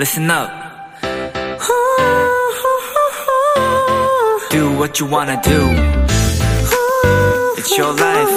[0.00, 0.48] listen up.
[4.50, 5.60] Do what you wanna do.
[7.58, 8.32] It's your life.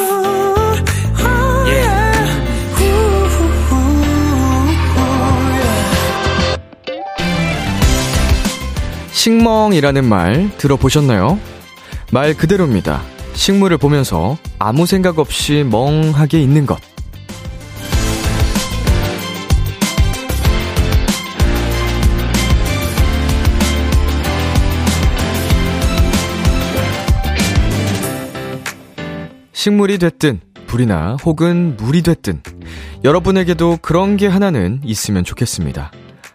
[1.66, 2.04] Yeah.
[9.14, 11.40] 식멍이라는 말 들어보셨나요?
[12.12, 13.02] 말 그대로입니다.
[13.36, 16.82] 식물을 보면서 아무 생각 없이 멍하게 있는 것.
[29.64, 32.42] 식물이 됐든 불이나 혹은 물이 됐든
[33.06, 35.90] 여러분에게도 그런 게 하나는 있으면 좋겠습니다.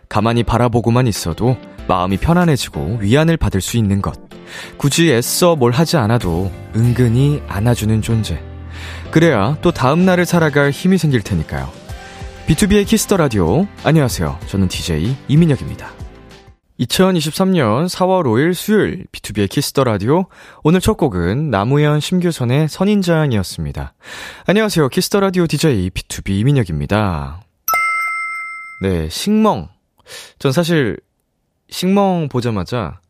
[0.08, 4.18] 가만히 바라보고만 있어도 마음이 편안해지고 위안을 받을 수 있는 것.
[4.78, 8.42] 굳이 애써 뭘 하지 않아도 은근히 안아주는 존재.
[9.10, 11.70] 그래야 또 다음날을 살아갈 힘이 생길 테니까요.
[12.46, 13.66] B2B의 키스터 라디오.
[13.84, 14.38] 안녕하세요.
[14.46, 15.97] 저는 DJ 이민혁입니다.
[16.80, 20.26] 2023년 4월 5일 수요일 B2B의 키스터 라디오.
[20.62, 23.94] 오늘 첫 곡은 나무현 심규선의 선인장이었습니다.
[24.46, 24.88] 안녕하세요.
[24.88, 27.42] 키스터 라디오 DJ B2B 이민혁입니다.
[28.82, 29.68] 네, 식멍.
[30.38, 30.98] 전 사실
[31.68, 33.00] 식멍 보자마자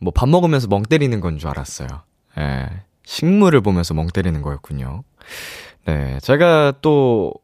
[0.00, 1.88] 뭐 밥 먹으면서 멍 때리는 건 줄 알았어요.
[2.38, 2.68] 예.
[3.04, 5.02] 식물을 보면서 멍 때리는 거였군요.
[5.86, 6.18] 네.
[6.22, 7.34] 제가 또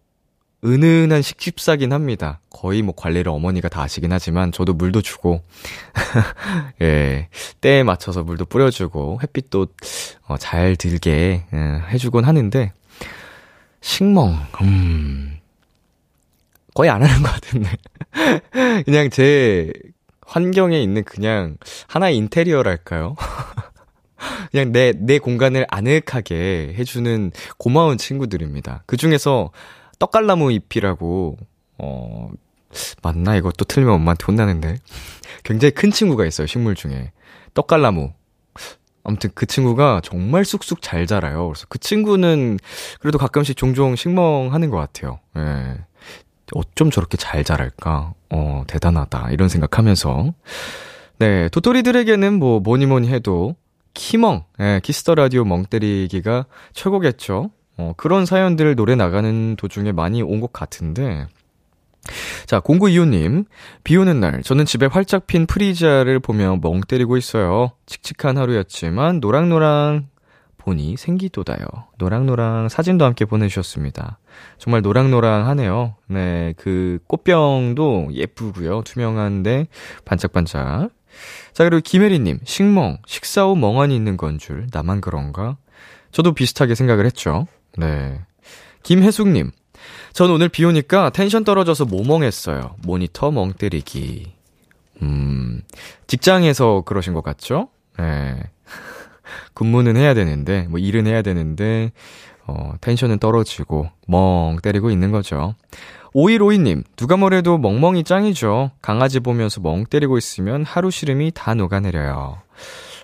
[0.64, 2.40] 은은한 식집사긴 합니다.
[2.50, 5.42] 거의 뭐 관리를 어머니가 다 하시긴 하지만 저도 물도 주고
[6.80, 7.28] 예.
[7.60, 9.66] 때에 맞춰서 물도 뿌려주고 햇빛도
[10.26, 12.72] 어, 잘 들게 예, 해주곤 하는데
[13.82, 15.38] 식멍 음
[16.72, 17.70] 거의 안 하는 것 같은데
[18.84, 19.72] 그냥 제
[20.26, 23.16] 환경에 있는 그냥 하나의 인테리어랄까요?
[24.50, 28.84] 그냥 내, 내 공간을 아늑하게 해주는 고마운 친구들입니다.
[28.86, 29.50] 그 중에서
[29.98, 31.36] 떡갈나무 잎이라고,
[31.78, 32.30] 어,
[33.02, 33.40] 맞나?
[33.40, 34.76] 또 틀리면 엄마한테 혼나는데.
[35.44, 37.12] 굉장히 큰 친구가 있어요, 식물 중에.
[37.54, 38.12] 떡갈나무.
[39.04, 41.48] 아무튼 그 친구가 정말 쑥쑥 잘 자라요.
[41.48, 42.58] 그래서 그 친구는
[43.00, 45.20] 그래도 가끔씩 종종 식멍하는 것 같아요.
[45.36, 45.76] 예.
[46.54, 48.14] 어쩜 저렇게 잘 자랄까?
[48.30, 49.30] 어, 대단하다.
[49.30, 50.32] 이런 생각하면서.
[51.18, 53.56] 네, 도토리들에게는 뭐, 뭐니 뭐니 해도,
[53.92, 57.50] 키멍, 예, Kiss the Radio 멍 때리기가 최고겠죠?
[57.76, 61.26] 어, 그런 사연들 노래 나가는 도중에 많이 온 것 같은데.
[62.46, 63.46] 자, 0925님.
[63.82, 67.72] 비 오는 날, 저는 집에 활짝 핀 프리자를 보며 멍 때리고 있어요.
[67.86, 70.08] 칙칙한 하루였지만, 노랑노랑
[70.58, 71.66] 보니 생기도다요.
[71.98, 74.18] 노랑노랑 사진도 함께 보내주셨습니다.
[74.58, 75.96] 정말 노랑노랑하네요.
[76.08, 78.82] 네, 그 꽃병도 예쁘고요.
[78.82, 79.68] 투명한데
[80.04, 80.90] 반짝반짝.
[81.52, 85.56] 자, 그리고 김혜리님, 식멍, 식사 후 멍하니 있는 건 줄, 나만 그런가?
[86.12, 87.46] 저도 비슷하게 생각을 했죠.
[87.76, 88.20] 네.
[88.82, 89.50] 김혜숙님,
[90.12, 92.76] 전 오늘 비 오니까 텐션 떨어져서 모멍했어요.
[92.84, 94.32] 모니터 멍 때리기.
[95.02, 95.62] 음,
[96.06, 97.68] 직장에서 그러신 것 같죠?
[97.98, 98.40] 네.
[99.54, 101.92] 근무는 해야 되는데, 뭐 일은 해야 되는데,
[102.46, 105.54] 어, 텐션은 떨어지고, 멍 때리고 있는 거죠.
[106.14, 108.70] 5152님, 누가 뭐래도 멍멍이 짱이죠.
[108.80, 112.38] 강아지 보면서 멍 때리고 있으면 하루 시름이 다 녹아내려요.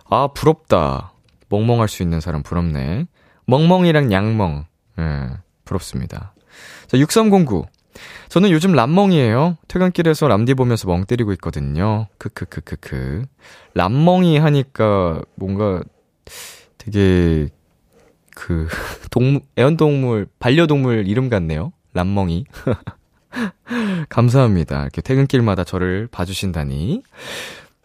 [0.08, 1.12] 아, 부럽다.
[1.48, 3.06] 멍멍할 수 있는 사람 부럽네.
[3.50, 4.64] 멍멍이랑 양멍.
[4.98, 5.28] 예,
[5.64, 6.34] 부럽습니다.
[6.86, 7.66] 자, 6309.
[8.28, 9.56] 저는 요즘 람멍이에요.
[9.66, 12.06] 퇴근길에서 람디 보면서 멍 때리고 있거든요.
[12.18, 13.24] 크크크크크.
[13.74, 15.82] 람멍이 하니까 뭔가
[16.78, 17.48] 되게
[18.34, 18.68] 그
[19.10, 21.72] 동물 애완동물 반려동물 이름 같네요.
[21.92, 22.44] 람멍이.
[24.08, 24.82] 감사합니다.
[24.82, 27.02] 이렇게 퇴근길마다 저를 봐주신다니.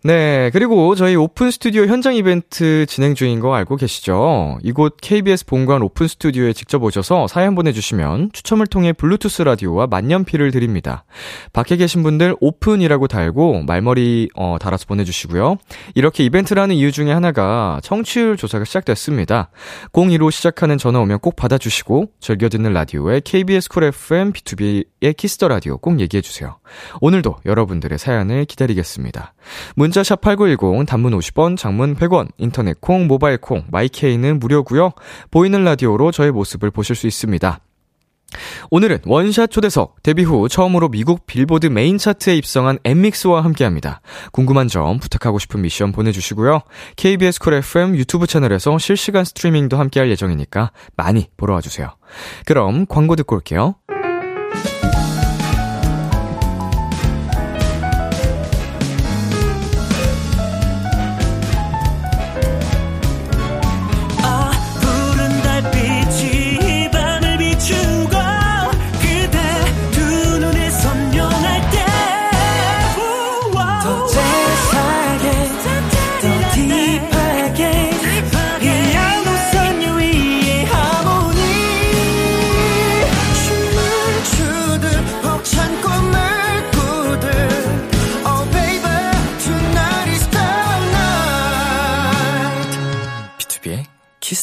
[0.05, 4.59] 네, 그리고 저희 오픈 스튜디오 현장 이벤트 진행 중인 거 알고 계시죠?
[4.61, 11.05] 이곳 KBS 본관 오픈 스튜디오에 직접 오셔서 사연 보내주시면 추첨을 통해 블루투스 라디오와 만년필을 드립니다.
[11.53, 15.57] 밖에 계신 분들 오픈이라고 달고 말머리 어, 달아서 보내주시고요.
[15.95, 19.49] 이렇게 이벤트하는 이유 중에 하나가 청취율 조사가 시작됐습니다.
[19.91, 25.79] 02로 시작하는 전화 오면 꼭 받아주시고 즐겨 듣는 라디오에 KBS 쿨 FM B2B의 키스터 라디오
[25.79, 26.59] 꼭 얘기해주세요.
[27.01, 29.33] 오늘도 여러분들의 사연을 기다리겠습니다.
[29.75, 34.91] 문자 문자 샵 8910 단문 50원, 장문 100원, 인터넷 콩, 모바일 콩, my K는 무료고요.
[35.31, 37.61] 보이는 라디오로 저의 모습을 보실 수 있습니다.
[38.71, 44.01] 오늘은 원샷 초대석 데뷔 후 처음으로 미국 빌보드 메인 차트에 입성한 엠믹스와 함께합니다.
[44.33, 46.63] 궁금한 점 부탁하고 싶은 미션 보내주시고요.
[46.97, 51.95] KBS Cool FM 유튜브 채널에서 실시간 스트리밍도 함께할 예정이니까 많이 보러 와주세요.
[52.45, 53.75] 그럼 광고 듣고 올게요.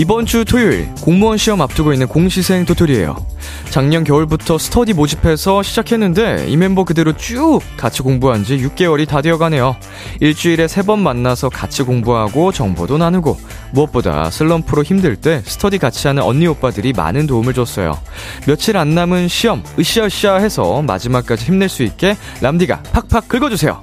[0.00, 3.16] 이번 주 토요일 공무원 시험 앞두고 있는 공시생 도토리예요.
[3.70, 9.38] 작년 겨울부터 스터디 모집해서 시작했는데 이 멤버 그대로 쭉 같이 공부한 지 6개월이 다 되어
[9.38, 9.74] 가네요.
[10.20, 13.38] 일주일에 3번 만나서 같이 공부하고 정보도 나누고
[13.72, 17.98] 무엇보다 슬럼프로 힘들 때 스터디 같이 하는 언니 오빠들이 많은 도움을 줬어요.
[18.46, 23.80] 며칠 안 남은 시험 으쌰으쌰 해서 마지막까지 힘낼 수 있게 람디가 팍팍 긁어주세요.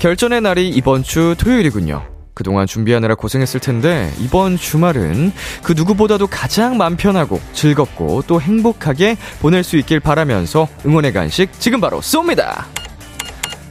[0.00, 2.13] 결전의 날이 이번 주 토요일이군요.
[2.34, 5.32] 그동안 준비하느라 고생했을 텐데 이번 주말은
[5.62, 11.80] 그 누구보다도 가장 맘 편하고 즐겁고 또 행복하게 보낼 수 있길 바라면서 응원의 간식 지금
[11.80, 12.64] 바로 쏩니다.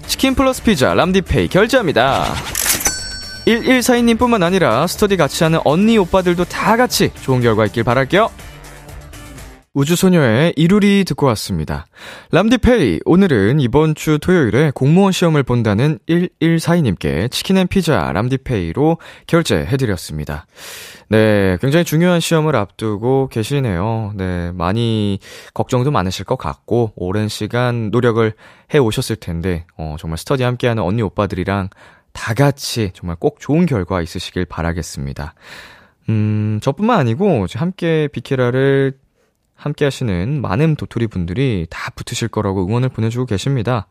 [0.07, 2.25] 치킨 플러스 피자 람디페이 결제합니다.
[3.45, 8.29] 1142님 뿐만 아니라 스터디 같이 하는 언니 오빠들도 다 같이 좋은 결과 있길 바랄게요.
[9.75, 11.87] 우주소녀의 이루리 듣고 왔습니다.
[12.31, 20.45] 람디페이, 오늘은 이번 주 토요일에 공무원 시험을 본다는 1142님께 치킨 and 피자 람디페이로 결제해드렸습니다.
[21.09, 24.13] 네, 굉장히 중요한 시험을 앞두고 계시네요.
[24.15, 25.17] 네, 많이
[25.55, 28.31] 걱정도 많으실 것 같고, 오랜 시간 노력을
[28.75, 31.69] 해 오셨을 텐데, 어, 정말 스터디 함께하는 언니 오빠들이랑
[32.11, 35.33] 다 같이 정말 꼭 좋은 결과 있으시길 바라겠습니다.
[36.09, 39.02] 음, 저뿐만 아니고, 함께 비키라를
[39.55, 43.87] 함께 하시는 많은 도토리 분들이 다 붙으실 거라고 응원을 보내주고 계십니다.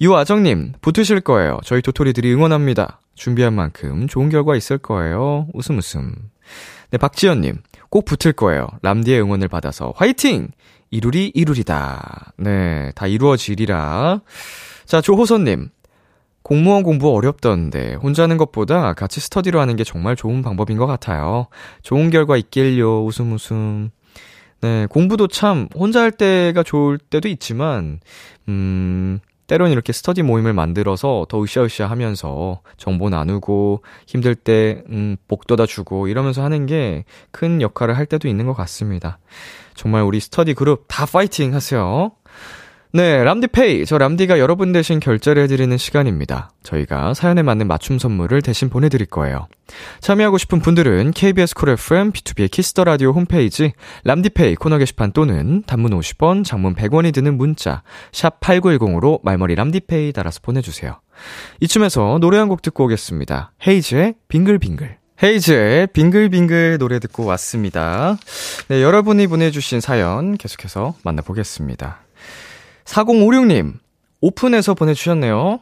[0.00, 1.58] 유아정님, 붙으실 거예요.
[1.64, 3.00] 저희 도토리들이 응원합니다.
[3.14, 5.46] 준비한 만큼 좋은 결과 있을 거예요.
[5.54, 6.14] 웃음 웃음.
[6.90, 7.58] 네, 박지연님,
[7.88, 8.66] 꼭 붙을 거예요.
[8.82, 10.48] 람디의 응원을 받아서 화이팅!
[10.90, 12.34] 이루리 이루리다.
[12.36, 14.20] 네, 다 이루어지리라.
[14.84, 15.70] 자, 조호선님,
[16.44, 21.46] 공무원 공부 어렵던데 혼자 하는 것보다 같이 스터디로 하는 게 정말 좋은 방법인 것 같아요.
[21.82, 23.04] 좋은 결과 있길요.
[23.04, 23.90] 웃음 웃음.
[24.64, 28.00] 네, 공부도 참 혼자 할 때가 좋을 때도 있지만,
[28.48, 35.66] 음, 때론 이렇게 스터디 모임을 만들어서 더 으쌰으쌰 하면서 정보 나누고 힘들 때, 음, 복돋아
[35.66, 39.18] 주고 이러면서 하는 게 큰 역할을 할 때도 있는 것 같습니다.
[39.74, 42.12] 정말 우리 스터디 그룹 다 파이팅 하세요.
[42.96, 43.86] 네, 람디페이.
[43.86, 46.52] 저 람디가 여러분 대신 결제를 해드리는 시간입니다.
[46.62, 49.48] 저희가 사연에 맞는 맞춤 선물을 대신 보내드릴 거예요.
[50.00, 53.72] 참여하고 싶은 분들은 KBS 쿨 FM, B2B의 키스터 라디오 홈페이지,
[54.04, 57.82] 람디페이 코너 게시판 또는 단문 50원, 장문 100원이 드는 문자,
[58.12, 61.00] 샵 8910으로 말머리 람디페이 달아서 보내주세요.
[61.62, 63.54] 이쯤에서 노래 한 곡 듣고 오겠습니다.
[63.66, 64.98] Heize의 빙글빙글.
[65.20, 68.16] Heize의 빙글빙글 노래 듣고 왔습니다.
[68.68, 72.03] 네, 여러분이 보내주신 사연 계속해서 만나보겠습니다.
[72.84, 73.74] 4056님,
[74.20, 75.60] 오픈해서 보내주셨네요.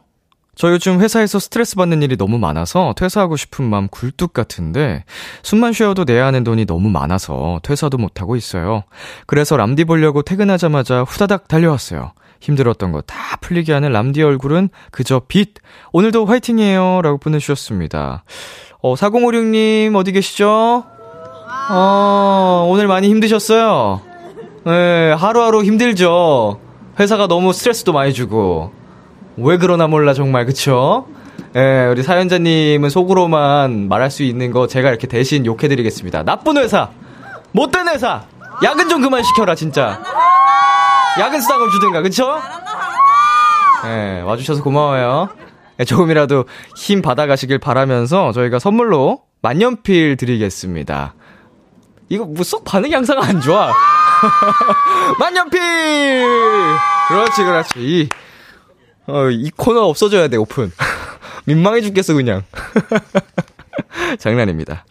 [0.55, 5.03] 저 요즘 회사에서 스트레스 받는 일이 너무 많아서 퇴사하고 싶은 마음 굴뚝 같은데
[5.41, 8.83] 숨만 쉬어도 내야 하는 돈이 너무 많아서 퇴사도 못하고 있어요.
[9.25, 12.11] 그래서 람디 보려고 퇴근하자마자 후다닥 달려왔어요.
[12.39, 15.55] 힘들었던 거 다 풀리게 하는 람디 얼굴은 그저 빛.
[15.91, 17.01] 오늘도 화이팅이에요.
[17.01, 18.23] 라고 보내주셨습니다.
[18.81, 20.83] 어, 4056님 어디 계시죠?
[21.71, 24.01] 어, 오늘 많이 힘드셨어요?
[24.65, 26.59] 네, 하루하루 힘들죠?
[26.99, 28.71] 회사가 너무 스트레스도 많이 주고
[29.37, 31.07] 왜 그러나 몰라 정말 그쵸?
[31.55, 36.23] 예, 우리 사연자님은 속으로만 말할 수 있는 거 제가 이렇게 대신 욕해드리겠습니다.
[36.23, 36.89] 나쁜 회사,
[37.51, 38.23] 못된 회사,
[38.63, 40.01] 야근 좀 그만 시켜라 진짜.
[41.19, 42.39] 야근 수당을 주든가 그쵸?
[43.85, 45.29] 예, 와주셔서 고마워요.
[45.79, 46.45] 예, 조금이라도
[46.77, 51.15] 힘 받아가시길 바라면서 저희가 선물로 만년필 드리겠습니다.
[52.09, 53.71] 이거 뭐 쏙 반응이 항상 안 좋아.
[55.19, 55.59] 만년필!
[57.09, 57.69] 그렇지, 그렇지.
[57.77, 58.09] 이,
[59.07, 60.71] 어, 이 코너 없어져야 돼, 오픈.
[61.45, 62.43] 민망해 죽겠어, 그냥.
[64.19, 64.85] 장난입니다.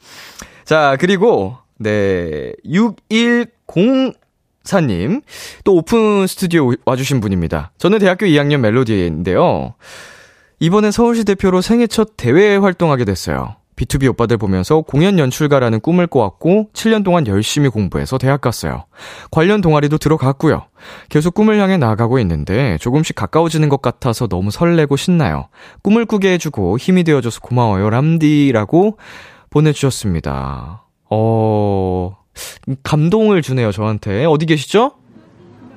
[0.65, 5.23] 자, 그리고, 네, 6104님.
[5.65, 7.73] 또 오픈 스튜디오 와주신 분입니다.
[7.79, 9.75] 저는 대학교 2학년 멜로디인데요.
[10.61, 13.57] 이번에 서울시 대표로 생애 첫 대회 활동하게 됐어요.
[13.83, 18.85] B2B 오빠들 보면서 공연 연출가라는 꿈을 꿔왔고 7년 동안 열심히 공부해서 대학 갔어요.
[19.31, 20.65] 관련 동아리도 들어갔고요.
[21.09, 25.49] 계속 꿈을 향해 나아가고 있는데 조금씩 가까워지는 것 같아서 너무 설레고 신나요.
[25.83, 27.91] 꿈을 꾸게 해주고 힘이 되어줘서 고마워요.
[27.91, 28.99] 람디라고
[29.51, 30.85] 보내주셨습니다.
[31.11, 32.17] 어,
[32.83, 34.25] 감동을 주네요, 저한테.
[34.25, 34.93] 어디 계시죠?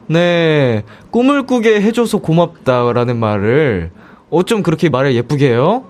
[0.08, 3.92] 네, 꿈을 꾸게 해줘서 고맙다라는 말을
[4.30, 5.86] 어쩜 그렇게 말을 예쁘게 해요?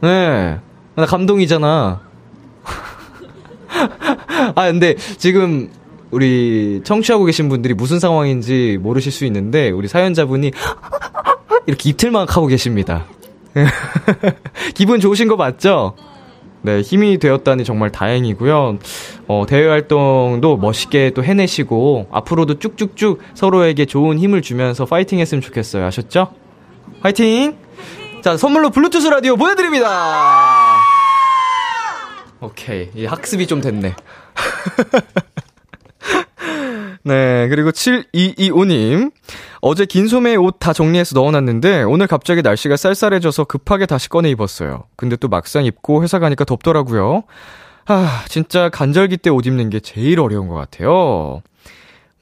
[0.00, 0.58] 네.
[0.96, 2.00] 나 감동이잖아.
[4.54, 5.70] 아, 근데 지금
[6.10, 10.52] 우리 청취하고 계신 분들이 무슨 상황인지 모르실 수 있는데 우리 사연자분이
[11.66, 13.04] 이렇게 입틀막 하고 계십니다.
[14.74, 15.96] 기분 좋으신 거 맞죠?
[16.62, 18.78] 네, 힘이 되었다니 정말 다행이고요.
[19.28, 25.84] 어, 대외 활동도 멋있게 또 해내시고, 앞으로도 쭉쭉쭉 서로에게 좋은 힘을 주면서 파이팅 했으면 좋겠어요.
[25.84, 26.32] 아셨죠?
[27.02, 27.56] 파이팅!
[28.22, 30.80] 자, 선물로 블루투스 라디오 보내 드립니다!
[32.44, 32.90] 오케이.
[32.94, 33.94] 이 학습이 좀 됐네.
[37.04, 39.12] 네, 그리고 7225님.
[39.60, 44.84] 어제 긴 소매에 옷다 정리해서 넣어놨는데, 오늘 갑자기 날씨가 쌀쌀해져서 급하게 다시 꺼내 입었어요.
[44.96, 47.24] 근데 또 막상 입고 회사 가니까 덥더라고요.
[47.86, 51.42] 아, 진짜 간절기 때 옷 입는 게 제일 어려운 것 같아요.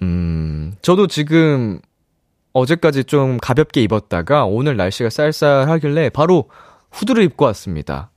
[0.02, 1.80] 음, 저도 지금
[2.52, 6.50] 어제까지 좀 가볍게 입었다가 오늘 날씨가 쌀쌀하길래 바로
[6.90, 8.10] 후드를 입고 왔습니다.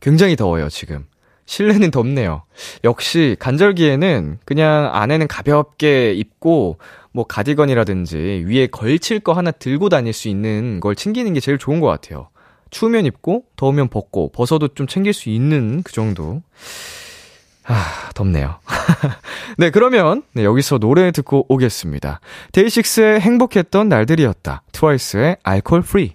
[0.00, 1.06] 굉장히 더워요, 지금.
[1.46, 2.42] 실내는 덥네요.
[2.84, 6.78] 역시 간절기에는 그냥 안에는 가볍게 입고
[7.12, 11.80] 뭐 가디건이라든지 위에 걸칠 거 하나 들고 다닐 수 있는 걸 챙기는 게 제일 좋은
[11.80, 12.28] 것 같아요.
[12.70, 16.42] 추우면 입고 더우면 벗고 벗어도 좀 챙길 수 있는 그 정도.
[17.66, 18.56] 아, 덥네요.
[19.56, 22.20] 네, 그러면 네, 여기서 노래 듣고 오겠습니다.
[22.52, 24.62] 데이식스의 행복했던 날들이었다.
[24.72, 26.14] TWICE의 Alcohol-Free.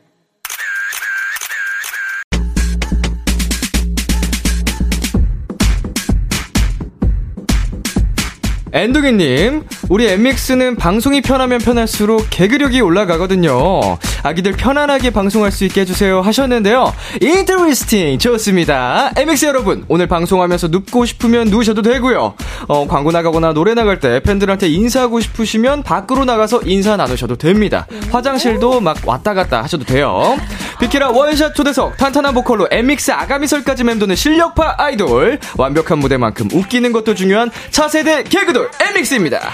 [8.73, 13.97] 엔두기님, 우리 엠믹스는 방송이 편하면 편할수록 개그력이 올라가거든요.
[14.23, 16.93] 아기들 편안하게 방송할 수 있게 해주세요 하셨는데요.
[17.19, 19.11] Interesting 좋습니다.
[19.17, 22.35] 엠믹스 여러분, 오늘 방송하면서 눕고 싶으면 누우셔도 되고요.
[22.67, 27.87] 어, 광고 나가거나 노래 나갈 때 팬들한테 인사하고 싶으시면 밖으로 나가서 인사 나누셔도 됩니다.
[28.09, 30.37] 화장실도 막 왔다 갔다 하셔도 돼요.
[30.79, 35.39] 비키라 원샷 초대석, 탄탄한 보컬로 엠믹스 아가미설까지 맴도는 실력파 아이돌.
[35.57, 39.53] 완벽한 무대만큼 웃기는 것도 중요한 차세대 개그 돌 엠믹스입니다.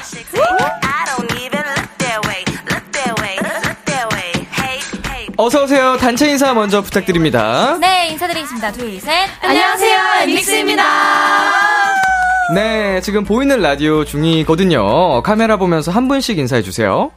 [5.40, 5.98] 어서오세요.
[5.98, 7.78] 단체 인사 먼저 부탁드립니다.
[7.80, 8.72] 네, 인사드리겠습니다.
[8.72, 9.30] 둘, 셋.
[9.42, 10.84] 안녕하세요, 엠믹스입니다.
[12.56, 15.22] 네, 지금 보이는 라디오 중이거든요.
[15.22, 17.12] 카메라 보면서 한 분씩 인사해주세요.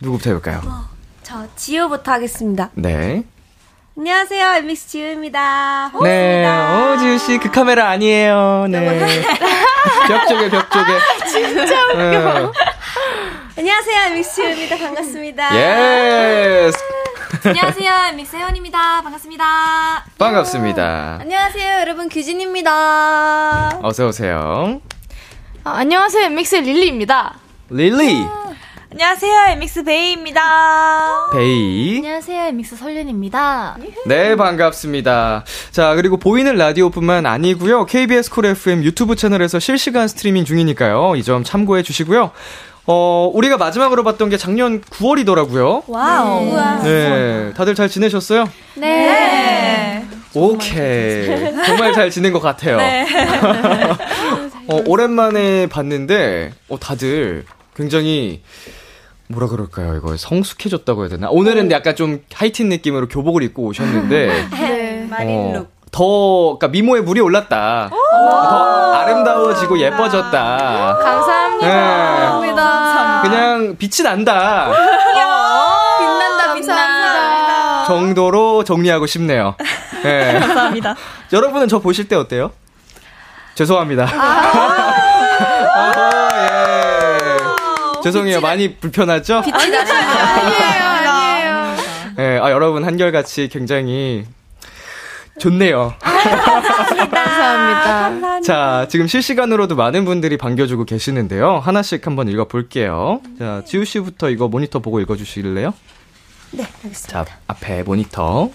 [0.00, 0.88] 누구부터 해볼까요?
[1.22, 2.70] 저 지우부터 하겠습니다.
[2.74, 3.22] 네.
[3.98, 5.90] 안녕하세요, 엠믹스 지우입니다.
[6.02, 8.66] 네, 어, 지우 씨, 그 카메라 아니에요.
[8.68, 9.22] 네.
[10.06, 10.92] 벽 쪽에, 벽 쪽에.
[11.30, 11.96] 진짜 웃겨.
[11.96, 12.48] 네.
[13.56, 14.76] 안녕하세요, 엔믹스 지우입니다.
[14.76, 15.56] 반갑습니다.
[15.56, 16.76] Yes!
[17.42, 19.00] 안녕하세요, 믹스 해원입니다.
[19.02, 20.04] 반갑습니다.
[20.18, 21.18] 반갑습니다.
[21.22, 23.78] 안녕하세요, 여러분 규진입니다.
[23.82, 24.82] 어서 오세요.
[25.64, 27.34] 아, 안녕하세요, 엔믹스 릴리입니다.
[27.70, 28.26] 릴리,
[28.92, 30.40] 안녕하세요, 엔믹스 배이입니다.
[31.32, 31.96] 배이.
[31.96, 33.76] 안녕하세요, 믹스 설윤입니다.
[34.06, 35.44] 네, 반갑습니다.
[35.72, 37.84] 자, 그리고 보이는 라디오뿐만 아니고요.
[37.86, 41.14] KBS 쿨 FM 유튜브 채널에서 실시간 스트리밍 중이니까요.
[41.16, 42.30] 이 점 참고해 주시고요.
[42.86, 45.82] 어, 우리가 마지막으로 봤던 게 작년 9월이더라고요.
[45.88, 46.54] Wow.
[46.84, 48.48] 네, 다들 잘 지내셨어요?
[48.76, 50.06] 네.
[50.32, 51.26] 오케이.
[51.66, 52.78] 정말 잘 지낸 것 같아요.
[54.68, 57.44] 어, 오랜만에 봤는데, 어, 다들
[57.76, 58.42] 굉장히,
[59.28, 59.94] 뭐라 그럴까요?
[59.96, 61.28] 이거 성숙해졌다고 해야 되나?
[61.28, 65.06] 오늘은 약간 좀 하이틴 느낌으로 교복을 입고 오셨는데, 네.
[65.10, 67.90] 마린 어, 더, 그니까 미모에 물이 올랐다.
[67.90, 70.30] 더 아름다워지고 예뻐졌다.
[70.98, 71.66] 감사합니다.
[71.66, 71.72] 네.
[72.52, 73.22] 감사합니다.
[73.22, 74.72] 그냥 빛이 난다.
[75.98, 77.84] 빛난다, 빛난다.
[77.86, 79.54] 정도로 정리하고 싶네요.
[80.02, 80.38] 네.
[80.40, 80.96] 감사합니다.
[81.32, 82.52] 여러분은 저 보실 때 어때요?
[83.54, 84.04] 죄송합니다.
[85.76, 86.56] 어허, 예.
[88.02, 88.40] 죄송해요.
[88.40, 89.42] 많이 불편하죠?
[89.52, 89.80] 아니에요,
[91.08, 91.76] 아니에요.
[92.18, 94.24] 예, 아, 여러분 한결같이 굉장히
[95.38, 95.94] 좋네요.
[97.06, 98.40] 감사합니다.
[98.40, 101.58] 자, 지금 실시간으로도 많은 분들이 반겨주고 계시는데요.
[101.58, 103.20] 하나씩 한번 읽어볼게요.
[103.38, 105.74] 자, 지우 씨부터 이거 모니터 보고 읽어주실래요?
[106.52, 107.24] 네, 알겠습니다.
[107.24, 108.50] 자, 앞에 모니터.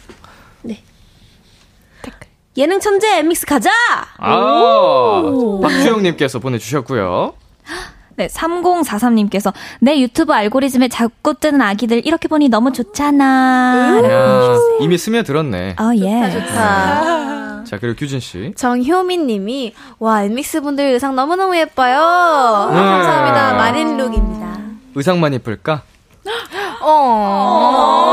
[2.57, 3.71] 예능 천재 엠믹스 가자!
[4.17, 5.23] 아,
[5.61, 7.33] 박주영님께서 보내주셨고요.
[8.21, 13.95] 네, 3043님께서 내 유튜브 알고리즘에 자꾸 뜨는 아기들 이렇게 보니 너무 좋잖아.
[13.97, 14.77] 야, 보내주셨어요.
[14.81, 15.75] 이미 스며들었네.
[15.79, 16.29] 어, 예.
[16.29, 17.63] 좋다.
[17.63, 18.53] 자, 그리고 규진 씨.
[18.55, 21.97] 정효민 님이, 와, 엔믹스 분들 의상 너무너무 예뻐요.
[21.99, 22.79] 아, 네.
[22.79, 23.53] 감사합니다.
[23.53, 24.57] marine look입니다.
[24.93, 25.81] 의상만 이쁠까?
[26.81, 28.11] 어.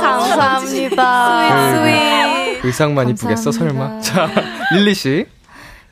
[0.00, 1.72] 감사합니다.
[1.72, 2.64] Sweet.
[2.64, 4.00] 의상만 이쁘겠어, 설마?
[4.00, 4.30] 자,
[4.72, 5.26] 릴리 씨.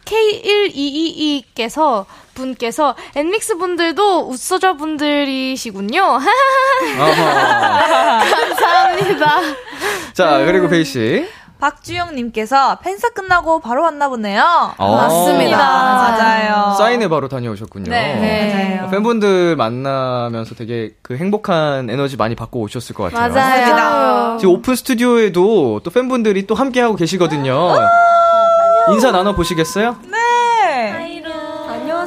[0.07, 2.07] K1222께서
[2.37, 6.19] 분께서 엔믹스 분들도 웃소저 분들이시군요.
[8.31, 9.27] 감사합니다.
[10.13, 11.29] 자, 그리고 베이 씨.
[11.59, 14.75] 박주영님께서 팬사 끝나고 바로 왔나 보네요.
[14.77, 14.97] 어.
[14.97, 15.57] 맞습니다.
[15.57, 16.75] 맞아요.
[16.77, 17.91] 사인회 바로 다녀오셨군요.
[17.91, 18.77] 네, 네.
[18.77, 18.91] 맞아요.
[18.91, 23.33] 팬분들 만나면서 되게 그 행복한 에너지 많이 받고 오셨을 것 같아요.
[23.33, 24.37] 맞아요.
[24.39, 27.75] 지금 오픈 스튜디오에도 또 팬분들이 또 함께 하고 계시거든요.
[28.93, 29.97] 인사 나눠 보시겠어요?
[30.05, 30.16] 네.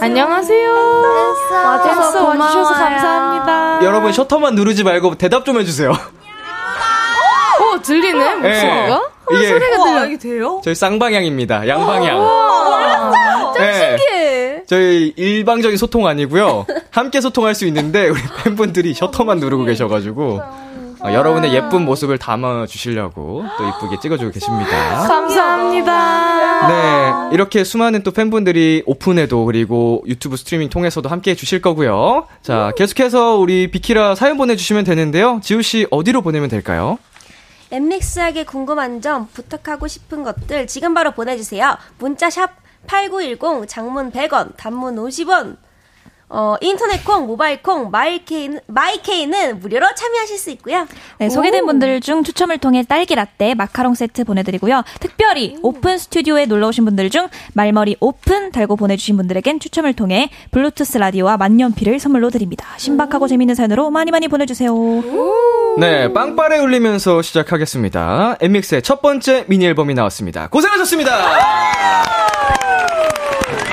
[0.01, 0.73] 안녕하세요.
[1.65, 3.79] 와주셔서 와주셔서 감사합니다.
[3.83, 5.91] 여러분 셔터만 누르지 말고 대답 좀 해주세요.
[5.91, 9.01] 오 들리네 목소리가?
[9.31, 10.61] 이게 우와, 이게 돼요?
[10.63, 11.67] 저희 쌍방향입니다.
[11.67, 12.17] 양방향.
[13.55, 13.97] 좀 네.
[13.97, 14.63] 신기해.
[14.67, 16.65] 저희 일방적인 소통 아니고요.
[16.91, 20.41] 함께 소통할 수 있는데 우리 팬분들이 셔터만 누르고 계셔가지고
[21.01, 25.07] 어, 여러분의 예쁜 모습을 담아 주시려고 또 이쁘게 찍어주고 계십니다.
[25.07, 26.67] 감사합니다.
[26.67, 32.27] 네, 이렇게 수많은 또 팬분들이 오픈에도 그리고 유튜브 스트리밍 통해서도 함께 해주실 거고요.
[32.41, 35.39] 자, 계속해서 우리 비키라 사연 보내주시면 되는데요.
[35.41, 36.97] 지우 씨 어디로 보내면 될까요?
[37.71, 41.77] 엔믹스에게 궁금한 점, 부탁하고 싶은 것들 지금 바로 보내주세요.
[41.99, 42.51] 문자 샵
[42.87, 45.57] 8910, 장문 100원, 단문 50원.
[46.29, 50.87] 어, 인터넷 콩, 모바일 콩, 마이케이는, 마이케이는 무료로 참여하실 수 있고요.
[51.17, 54.83] 네, 소개된 분들 중 추첨을 통해 딸기 라떼, 마카롱 세트 보내드리고요.
[54.99, 60.99] 특별히 오픈 스튜디오에 놀러 오신 분들 중 말머리 오픈 달고 보내주신 분들에겐 추첨을 통해 블루투스
[60.99, 62.67] 라디오와 만년필을 선물로 드립니다.
[62.77, 64.71] 신박하고 재밌는 사연으로 많이 많이 보내주세요.
[65.79, 68.37] 네, 빵빠레 울리면서 시작하겠습니다.
[68.39, 70.47] 엠믹스의 첫 번째 미니 앨범이 나왔습니다.
[70.49, 71.09] 고생하셨습니다!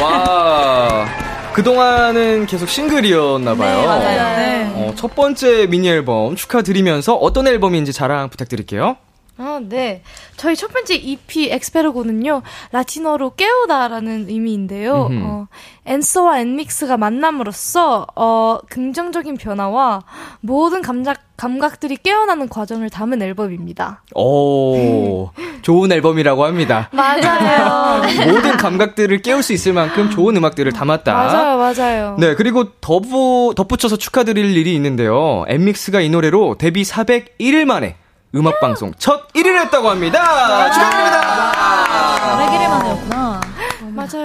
[0.00, 1.06] 와,
[1.52, 3.80] 그동안은 계속 싱글이었나봐요.
[3.80, 4.36] 네, 맞아요.
[4.36, 4.72] 네.
[4.74, 8.96] 어, 첫 번째 미니 앨범 축하드리면서 어떤 앨범인지 자랑 부탁드릴게요.
[9.42, 10.02] 아, 네.
[10.36, 15.06] 저희 첫 번째 EP 엑스페르고는요, 라틴어로 깨우다라는 의미인데요.
[15.10, 15.24] 음흠.
[15.24, 15.46] 어,
[15.86, 20.02] 엔소와 엔믹스가 만남으로써, 어, 긍정적인 변화와
[20.42, 24.02] 모든 감각, 감각들이 깨어나는 과정을 담은 앨범입니다.
[24.14, 25.30] 오,
[25.62, 26.90] 좋은 앨범이라고 합니다.
[26.92, 28.02] 맞아요.
[28.30, 31.14] 모든 감각들을 깨울 수 있을 만큼 좋은 음악들을 담았다.
[31.14, 32.16] 맞아요, 맞아요.
[32.18, 35.44] 네, 그리고 덧부, 덧붙여서 축하드릴 일이 있는데요.
[35.48, 37.96] 엠믹스가 이 노래로 데뷔 401일 만에
[38.34, 40.70] 음악 방송 첫 1위를 했다고 합니다.
[40.72, 42.69] 축하드립니다.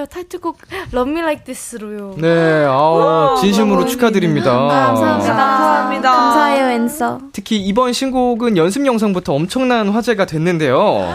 [0.06, 0.10] 맞아요.
[0.10, 0.58] 타이틀곡
[0.94, 2.15] Love Me Like This로요.
[2.18, 4.52] 네, 아우, 진심으로 축하드립니다.
[4.52, 5.34] 감사합니다.
[5.36, 6.12] 감사합니다.
[6.12, 7.20] 감사해요, 엔서.
[7.34, 11.08] 특히 이번 신곡은 연습 영상부터 엄청난 화제가 됐는데요.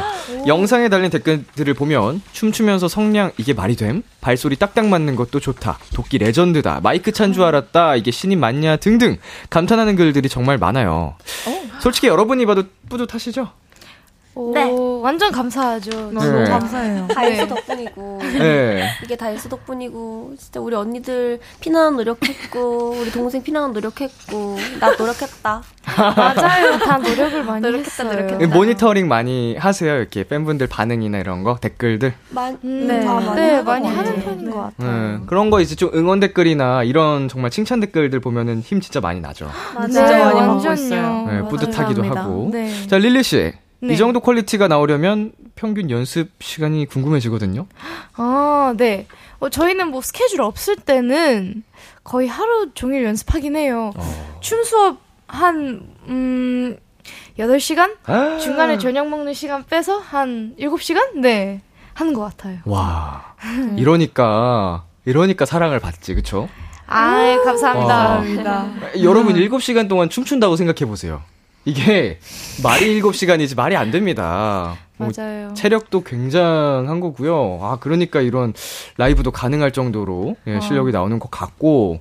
[0.47, 4.03] 영상에 달린 댓글들을 보면 춤추면서 성량 이게 말이 됨?
[4.21, 5.79] 발소리 딱딱 맞는 것도 좋다.
[5.95, 6.81] 도끼 레전드다.
[6.83, 7.97] 마이크 찬 줄 알았다.
[7.97, 8.77] 이게 신인 맞냐?
[8.77, 9.17] 등등
[9.51, 11.15] 감탄하는 글들이 정말 많아요.
[11.81, 13.49] 솔직히 여러분이 봐도 뿌듯하시죠?
[14.37, 14.71] 오, 네.
[15.03, 16.13] 완전 감사하죠.
[16.13, 16.45] 너무 네.
[16.49, 17.09] 감사해요.
[17.09, 17.49] 다이소 네.
[17.49, 18.19] 덕분이고.
[18.39, 18.89] 네.
[19.03, 25.63] 이게 다이소 덕분이고, 진짜 우리 언니들 피나는 노력했고, 우리 동생 피나는 노력했고, 나 노력했다.
[26.17, 26.79] 맞아요.
[26.79, 28.13] 다 노력을 많이 노력했다, 했어요.
[28.13, 28.55] 노력했다.
[28.57, 29.97] 모니터링 많이 하세요.
[29.97, 32.15] 이렇게 팬분들 반응이나 이런 거, 댓글들.
[32.31, 34.87] 만, 음, 네, 네, 다 많이, 많이 하는 편인 것 네.
[34.87, 35.21] 같아요.
[35.27, 39.51] 그런 거 이제 좀 응원 댓글이나 이런 정말 칭찬 댓글들 보면은 힘 진짜 많이 나죠.
[39.87, 40.73] 진짜 네, 많이 받고.
[40.73, 41.27] 있어요.
[41.29, 42.21] 네, 뿌듯하기도 감사합니다.
[42.23, 42.51] 하고.
[42.53, 42.87] 네.
[42.87, 43.53] 자, 릴리 씨.
[43.81, 43.95] 네.
[43.95, 47.67] 이 정도 퀄리티가 나오려면 평균 연습 시간이 궁금해지거든요.
[48.15, 49.07] 아, 네.
[49.39, 51.63] 어, 저희는 뭐 스케줄 없을 때는
[52.05, 53.93] 거의 하루 종일 연습하긴 해요.
[53.97, 54.39] 어.
[54.41, 56.77] 춤 수업 한, 음,
[57.39, 57.97] 8시간?
[58.05, 58.39] 아.
[58.39, 61.19] 중간에 저녁 먹는 시간 빼서 한 7시간?
[61.21, 61.63] 네.
[61.95, 62.59] 하는 것 같아요.
[62.65, 63.35] 와.
[63.77, 66.15] 이러니까 이러니까 사랑을 받지.
[66.15, 66.49] 그쵸
[66.87, 67.95] 아, 감사합니다.
[67.95, 68.17] 와.
[68.17, 69.03] 감사합니다.
[69.03, 71.23] 여러분 7시간 동안 춤춘다고 생각해 보세요.
[71.71, 72.19] 이게
[72.63, 74.77] 말이 7시간이지 말이 안 됩니다.
[74.97, 75.55] 뭐 맞아요.
[75.55, 77.59] 체력도 굉장한 거고요.
[77.63, 78.53] 아, 그러니까 이런
[78.99, 82.01] 라이브도 가능할 정도로 예, 실력이 나오는 것 같고,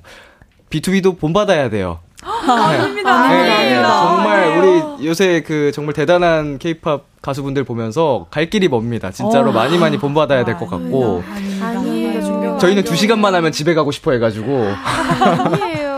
[0.70, 2.00] B2B도 본받아야 돼요.
[2.22, 3.30] 아닙니다.
[3.30, 4.00] 네, 아닙니다.
[4.02, 4.58] 정말
[4.98, 9.12] 우리 요새 그 정말 대단한 케이팝 가수분들 보면서 갈 길이 멉니다.
[9.12, 11.24] 진짜로 많이 많이 본받아야 될 것 같고,
[11.62, 12.58] 아니에요.
[12.60, 14.68] 저희는 2시간만 하면 집에 가고 싶어 해가지고,
[15.24, 15.89] 아니에요.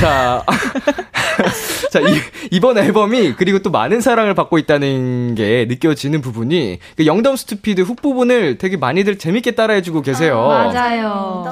[0.00, 0.42] 자,
[1.92, 7.22] 자, 이, 이번 앨범이 그리고 또 많은 사랑을 받고 있다는 게 느껴지는 부분이 그 Young
[7.22, 10.40] Dumb Stupid hook 부분을 되게 많이들 재밌게 따라해주고 계세요.
[10.46, 11.44] 맞아요.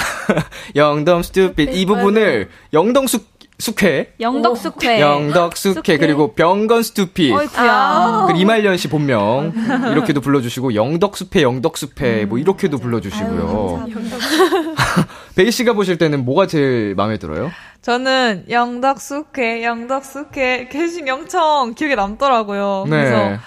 [0.76, 5.00] Young Dumb Stupid 이 부분을 영덩 숙 숙회, 영덕 숙회.
[5.00, 5.98] 영덕 숙회 숙회.
[5.98, 8.26] 그리고 병건 스투피 어이쿠야.
[8.28, 9.52] 그 이말년 씨 본명
[9.92, 13.86] 이렇게도 불러주시고 영덕숲회 영덕숲회 뭐 이렇게도 불러주시고요.
[15.36, 17.52] 베이 씨가 보실 때는 뭐가 제일 마음에 들어요?
[17.84, 22.86] 저는 영덕숙회, 영덕숙회, 캐싱 영청 기억에 남더라고요.
[22.88, 23.38] 그래서 네.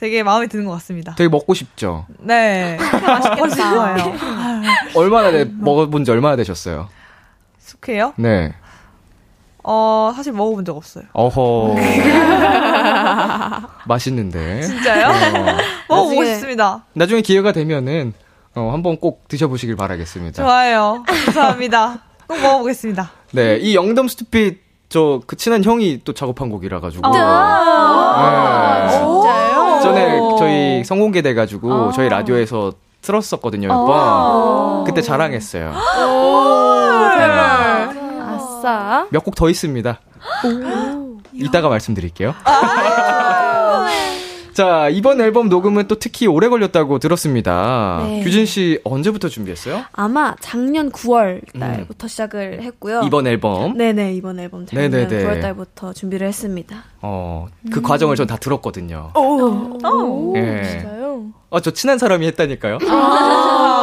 [0.00, 1.14] 되게 마음에 드는 것 같습니다.
[1.14, 2.04] 되게 먹고 싶죠.
[2.18, 2.76] 네.
[3.06, 3.96] 맛있겠다.
[4.96, 6.88] 얼마나 돼, 먹어본 지 얼마나 되셨어요?
[7.60, 8.12] 숙회요?
[8.16, 8.52] 네.
[9.62, 11.04] 어, 사실 먹어본 적 없어요.
[11.12, 11.76] 어허.
[13.86, 14.62] 맛있는데.
[14.62, 15.06] 진짜요?
[15.06, 15.56] 어,
[15.94, 16.84] 먹어보고 나중에- 싶습니다.
[16.92, 18.14] 나중에 기회가 되면은
[18.56, 20.42] 어, 한번 꼭 드셔보시길 바라겠습니다.
[20.42, 21.04] 좋아요.
[21.06, 22.00] 감사합니다.
[22.26, 23.12] 꼭 먹어보겠습니다.
[23.32, 27.02] 네, 이 영덤 스투핏 저 그 친한 형이 또 작업한 곡이라 가지고.
[27.06, 28.92] 아, 네.
[28.98, 29.80] 진짜요?
[29.82, 34.84] 전에 저희 성공개 돼 가지고 저희 라디오에서 틀었었거든요 몇 번.
[34.84, 35.72] 그때 자랑했어요.
[38.22, 39.06] 아싸.
[39.10, 40.00] 몇 곡 더 있습니다.
[41.32, 42.34] 이따가 말씀드릴게요.
[44.56, 48.02] 자, 이번 앨범 녹음은 또 특히 오래 걸렸다고 들었습니다.
[48.06, 48.22] 네.
[48.24, 49.84] 규진 씨 언제부터 준비했어요?
[49.92, 53.02] 아마 작년 9월 달부터 시작을 했고요.
[53.04, 53.76] 이번 앨범.
[53.76, 55.24] 네네 이번 앨범 작년 네네네.
[55.26, 56.84] 9월 달부터 준비를 했습니다.
[57.02, 59.12] 어, 그 과정을 전 다 들었거든요.
[59.14, 60.62] 오, 예.
[60.64, 61.26] 진짜요?
[61.50, 62.78] 어, 저 친한 사람이 했다니까요.
[62.88, 63.75] 아,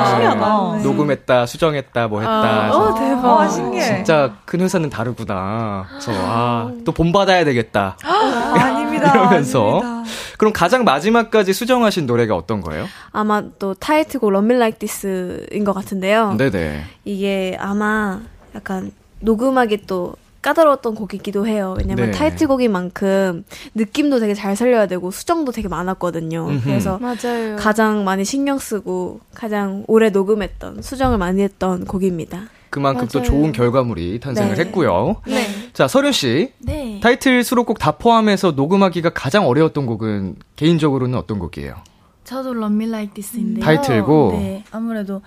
[0.00, 0.10] 네.
[0.10, 0.82] 신기하다.
[0.82, 2.64] 녹음했다, 수정했다, 뭐 했다.
[2.64, 3.24] 해서 어, 대박.
[3.24, 3.82] 와, 신기해.
[3.84, 5.86] 진짜 큰 회사는 다르구나.
[5.88, 7.96] 그래서 아, 또 본받아야 되겠다.
[8.02, 9.12] 아닙니다.
[9.12, 9.80] 이러면서.
[9.80, 10.10] 아닙니다.
[10.38, 12.86] 그럼 가장 마지막까지 수정하신 노래가 어떤 거예요?
[13.12, 16.34] 아마 또 타이틀곡 Love Me Like This인 것 같은데요.
[16.36, 16.84] 네네.
[17.04, 18.20] 이게 아마
[18.54, 20.14] 약간 녹음하기 또
[20.46, 21.74] 까다로웠던 곡이기도 해요.
[21.76, 22.10] 왜냐면 네.
[22.12, 26.46] 타이틀곡인 만큼 느낌도 되게 잘 살려야 되고 수정도 되게 많았거든요.
[26.48, 26.60] 음흠.
[26.62, 27.56] 그래서 맞아요.
[27.56, 32.42] 가장 많이 신경 쓰고 가장 오래 녹음했던 수정을 많이 했던 곡입니다.
[32.70, 33.28] 그만큼 또 맞아요.
[33.28, 34.64] 좋은 결과물이 탄생을 네.
[34.64, 35.16] 했고요.
[35.26, 35.46] 네.
[35.72, 36.52] 자, 서륜 씨.
[36.58, 37.00] 네.
[37.02, 41.74] 타이틀 수록곡 다 포함해서 녹음하기가 가장 어려웠던 곡은 개인적으로는 어떤 곡이에요?
[42.22, 43.64] 저도 Love Me Like This인데요.
[43.64, 44.34] 타이틀곡?
[44.34, 45.22] 네, 아무래도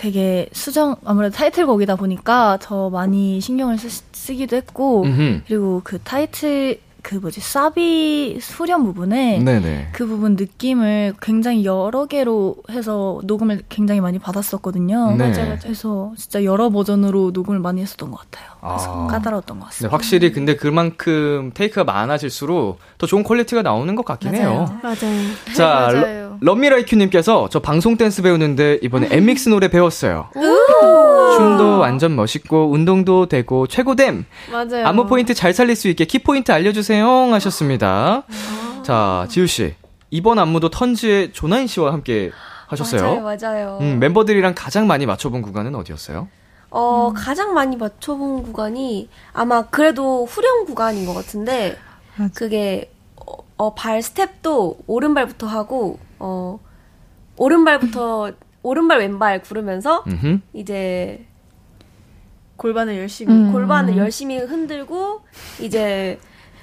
[0.00, 5.42] 되게 수정, 아무래도 타이틀곡이다 보니까 더 많이 신경을 쓰, 기도 했고, 음흠.
[5.46, 9.88] 그리고 그 타이틀, 그 뭐지, 사비 후렴 부분에 네네.
[9.92, 15.16] 그 부분 느낌을 굉장히 여러 개로 해서 녹음을 굉장히 많이 받았었거든요.
[15.18, 15.30] 네.
[15.30, 15.58] 맞아요.
[15.62, 18.48] 그래서 진짜 여러 버전으로 녹음을 많이 했었던 것 같아요.
[18.60, 19.06] 그래서 아.
[19.06, 19.94] 까다로웠던 것 네, 같습니다.
[19.94, 24.78] 확실히 근데 그만큼 take가 많아질수록 더 좋은 퀄리티가 나오는 것 같긴 해요.
[24.82, 24.96] 맞아요.
[25.54, 26.29] 자, 맞아요.
[26.40, 30.30] 럼미라이큐님께서 저 방송 댄스 배우는데 이번에 엔믹스 노래 배웠어요.
[31.36, 34.24] 춤도 완전 멋있고 운동도 되고 최고됨.
[34.50, 34.86] 맞아요.
[34.86, 38.24] 안무 포인트 잘 살릴 수 있게 키 포인트 알려주세요 하셨습니다.
[38.82, 39.74] 자, 지우 씨
[40.10, 42.30] 이번 안무도 턴즈의 조나인 씨와 함께
[42.66, 43.20] 하셨어요.
[43.20, 43.78] 맞아요, 맞아요.
[43.80, 46.28] 음, 멤버들이랑 가장 많이 맞춰본 구간은 어디였어요?
[46.70, 51.76] 어, 가장 많이 맞춰본 구간이 아마 그래도 후렴 구간인 것 같은데,
[52.34, 52.92] 그게,
[53.60, 56.58] 어, 어, 발 스텝도 오른발부터 하고, 어,
[57.36, 60.40] 오른발부터, 오른발 왼발 구르면서, 음흠.
[60.54, 61.26] 이제,
[62.56, 63.52] 골반을 열심히 음.
[63.52, 65.20] 골반을 열심히 흔들고,
[65.60, 66.18] 이제,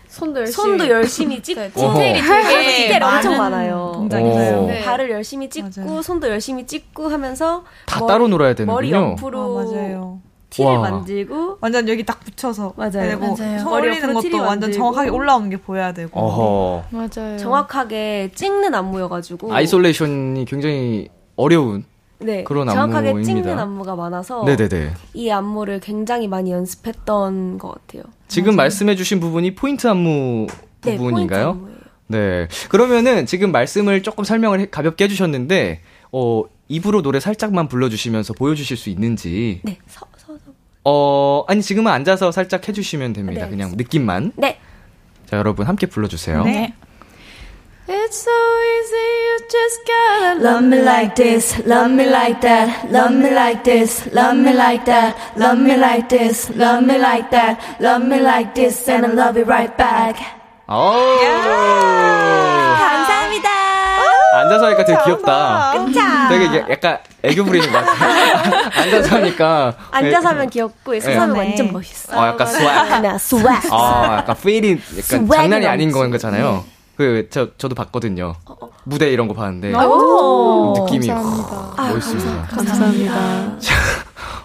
[0.08, 3.92] 손도 열심히 손도 열심히 찍고, 디테일이 되게 디테일 엄청 많아요.
[3.94, 4.66] 동작이네요.
[4.66, 4.84] 네.
[4.84, 6.02] 발을 열심히 찍고, 맞아요.
[6.02, 9.12] 손도 열심히 찍고 하면서, 다 머리- 따로 놀아야 머리 되는군요.
[9.12, 10.20] 옆으로 아, 맞아요.
[10.50, 10.90] 티를 와.
[10.90, 12.74] 만들고, 완전 여기 딱 붙여서.
[12.78, 12.92] 맞아요.
[13.20, 13.60] 그리고 맞아요.
[13.60, 14.72] 손 머리 올리는 옆으로 것도 완전.
[14.72, 16.18] 정확하게 올라오는 게 보여야 되고.
[16.20, 16.84] 어허.
[16.92, 17.38] 맞아요.
[17.38, 21.84] 정확하게 찍는 안무여가지고 isolation이 굉장히 어려운
[22.20, 23.42] 네, 그런 정확하게 안무입니다.
[23.42, 24.92] 찍는 안무가 많아서 네네네.
[25.14, 28.04] 이 안무를 굉장히 많이 연습했던 것 같아요.
[28.28, 30.48] 지금 말씀해주신 부분이 포인트 안무
[30.82, 31.54] 네, 부분인가요?
[31.54, 31.78] 포인트 안무예요.
[32.08, 32.48] 네.
[32.70, 35.82] 그러면은 지금 말씀을 조금 설명을 해- 가볍게 해주셨는데,
[36.14, 39.60] 어, 입으로 노래 살짝만 불러주시면서 보여주실 수 있는지.
[39.64, 40.08] 네, 서.
[40.90, 43.44] 어, 아니, 지금은 앉아서 살짝 해주시면 됩니다.
[43.44, 44.32] 네, 그냥 느낌만.
[44.38, 44.58] 네,
[45.26, 46.46] 자, 여러분 함께 불러주세요.
[46.46, 46.74] 네.
[47.90, 53.14] It's so easy, you just gotta Love me like this, love me like that, love
[53.14, 57.60] me like this, love me like that, love me like this, love me like that,
[57.82, 60.16] love me like this, and I love it right back.
[60.70, 60.74] 오!
[62.76, 63.07] 감사합니다.
[64.38, 65.74] 앉아서 하니까 되게 귀엽다.
[66.30, 68.70] 되게 약간 애교 부리는 것 같아요.
[68.76, 69.74] 앉아서 하니까.
[69.92, 71.40] 앉아서 하면 귀엽고 서서 하면 네.
[71.40, 72.18] 완전 멋있어.
[72.20, 73.02] 어, 약간 swag.
[73.02, 73.46] 네, swag.
[73.72, 76.12] 아, 약간 feel이 약간 장난이 아닌 넘치는.
[76.12, 76.64] 거잖아요.
[76.96, 78.36] 그, 저, 저도 봤거든요.
[78.84, 79.74] 무대 이런 거 봤는데.
[79.76, 80.74] 오.
[80.80, 81.82] 느낌이 감사합니다.
[81.84, 82.48] 와, 멋있습니다.
[82.48, 83.16] 감사합니다.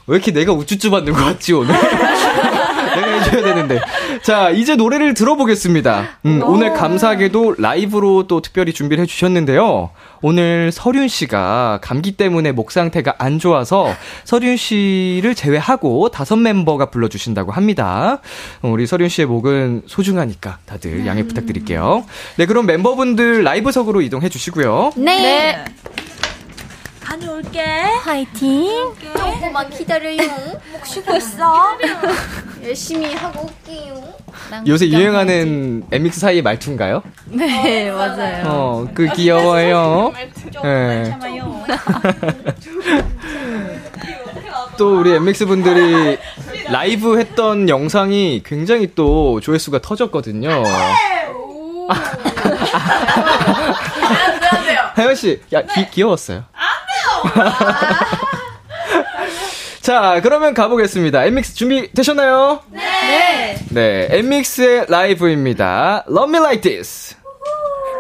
[0.07, 1.75] 왜 이렇게 내가 우쭈쭈 받는 것 같지, 오늘?
[2.95, 3.81] 내가 해줘야 되는데.
[4.23, 6.09] 자, 이제 노래를 들어보겠습니다.
[6.27, 9.91] 음, 오늘 감사하게도 라이브로 또 특별히 준비를 해주셨는데요.
[10.21, 17.53] 오늘 서륜 씨가 감기 때문에 목 상태가 안 좋아서 서륜 씨를 제외하고 다섯 멤버가 불러주신다고
[17.53, 18.21] 합니다.
[18.63, 22.05] 어, 우리 서륜 씨의 목은 소중하니까 다들 양해 부탁드릴게요.
[22.37, 24.93] 네, 그럼 멤버분들 라이브석으로 이동해 주시고요.
[24.97, 25.65] 네.
[28.03, 28.95] 화이팅!
[29.17, 30.19] 조금만 기다려요.
[30.73, 31.79] 목 쉬고 있어.
[32.63, 34.03] 열심히 하고 올게요.
[34.67, 37.03] 요새 유행하는 MX 사이의 말투인가요?
[37.27, 38.45] 네, 맞아요.
[38.47, 40.13] 어, 그 귀여워요.
[40.63, 41.19] 네.
[44.77, 46.19] 또 우리 MX 분들이
[46.69, 50.63] 라이브 했던 영상이 굉장히 또 조회수가 터졌거든요.
[54.99, 56.45] 혜연 씨, 야 귀, 귀여웠어요.
[59.83, 61.25] 자, 그러면 가보겠습니다.
[61.25, 62.61] MX 준비 되셨나요?
[62.71, 63.57] 네.
[63.71, 66.05] 네, MX의 라이브입니다.
[66.09, 67.17] Love Me Like This.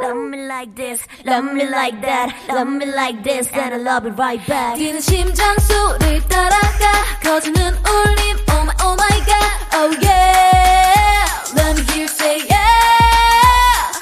[0.02, 4.04] Love me like this, love me like that, love me like this, and I love
[4.04, 4.74] it right back.
[4.76, 11.24] 뛰는 심장 소리 따라가, 거주는 울림, oh my, oh my god, oh yeah.
[11.54, 13.92] Let me hear you say yeah.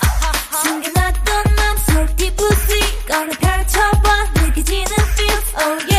[0.65, 5.90] 숨겨놨던 맘속 뒷부시, 꺼내 펼쳐봐, 느껴지는 feels, oh yeah.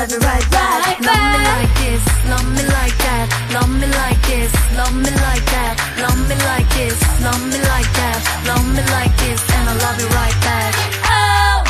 [0.00, 1.00] Love it right back.
[1.00, 5.46] Love me like this, love me like that, love me like this, love me like
[5.52, 9.74] that, love me like this, love me like that, love me like this, and I
[9.84, 10.72] love it right back.
[11.04, 11.64] Oh,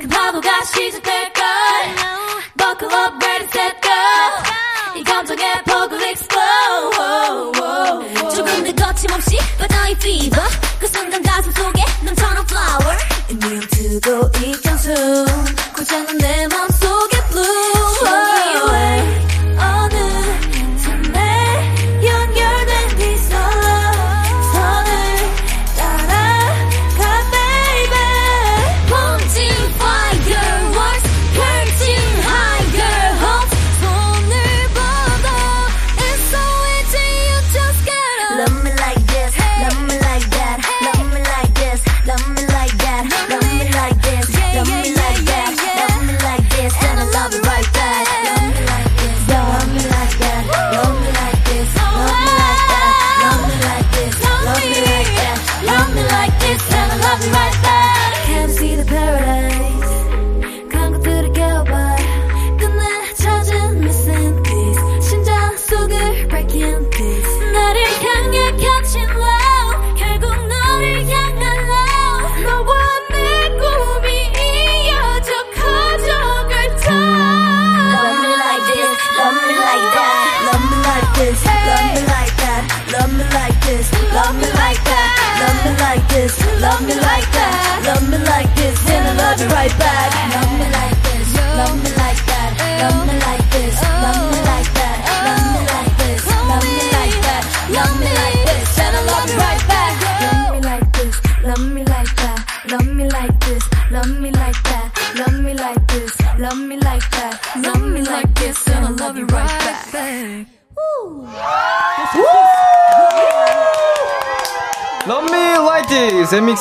[0.00, 1.40] 그 파도가 시작될걸.
[2.56, 3.92] Buckle up, ready, set, go.
[4.96, 7.12] 이 감정의 폭을 explode.
[8.34, 10.48] 조금 더 거침없이 바다의 fever.
[10.80, 12.96] 그 순간 가슴 속에 넘쳐난 flower.
[13.28, 14.94] 이미 트고 있던 숨.
[15.76, 16.13] 고장난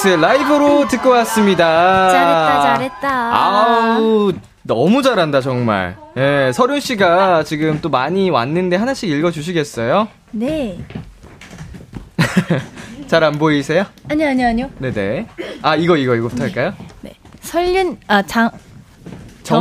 [0.04, 2.10] MX의 라이브로 듣고 왔습니다.
[2.12, 3.36] 잘했다, 잘했다.
[3.36, 5.96] 아우, 너무 잘한다, 정말.
[6.18, 10.08] 예, 서륜 씨가 지금 또 많이 왔는데 하나씩 읽어주시겠어요?
[10.32, 10.78] 네.
[13.08, 13.86] 잘 안 보이세요?
[14.10, 14.70] 아니요, 아니요, 아니요.
[14.80, 15.28] 네네.
[15.62, 16.74] 아, 이거, 이거, 이거부터 할까요?
[17.42, 18.50] 설륜, 아, 장,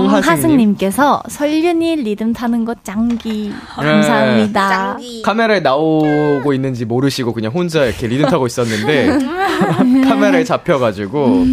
[0.05, 0.23] 정하승님.
[0.23, 3.49] 정하승님께서 설륜이 리듬 타는 거 짱기.
[3.51, 3.85] 네.
[3.85, 4.99] 감사합니다.
[5.25, 9.19] 카메라에 나오고 있는지 모르시고 그냥 혼자 이렇게 리듬 타고 있었는데
[10.09, 11.45] 카메라에 잡혀가지고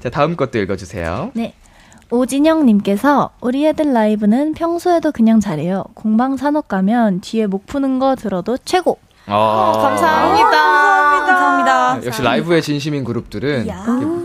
[0.00, 1.32] 자 다음 것도 읽어주세요.
[1.34, 1.54] 네.
[2.10, 5.84] 오진영님께서 우리 애들 라이브는 평소에도 그냥 잘해요.
[5.94, 8.98] 공방 사녹 가면 뒤에 목 푸는 거 들어도 최고.
[9.26, 11.26] 아, 감사합니다.
[11.26, 12.06] 감사합니다.
[12.06, 13.68] 역시 라이브에 진심인 그룹들은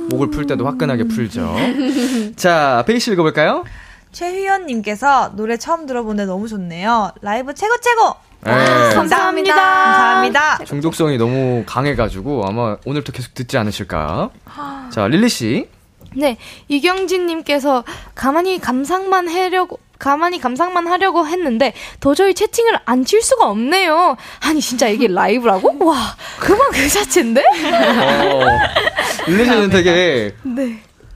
[0.10, 1.54] 목을 풀 때도 화끈하게 풀죠.
[2.44, 3.64] 자 배이 씨 읽어볼까요?
[4.12, 7.14] 최휘연님께서 노래 처음 들어보는데 너무 좋네요.
[7.22, 8.16] 라이브 최고 최고.
[8.42, 8.94] 네.
[8.94, 9.56] 감사합니다.
[9.56, 10.58] 감사합니다.
[10.66, 14.30] 중독성이 너무 강해가지고 아마 오늘도 계속 듣지 않으실까.
[14.92, 15.70] 자 릴리 씨.
[16.18, 24.18] 네, 이경진님께서 가만히 감상만 하려고 가만히 감상만 하려고 했는데 도저히 채팅을 안 칠 수가 없네요.
[24.42, 25.78] 아니 진짜 이게 라이브라고?
[25.86, 25.96] 와
[26.42, 27.42] 그만 그 자체인데?
[27.42, 28.48] 어,
[29.28, 30.36] 릴리씨는 되게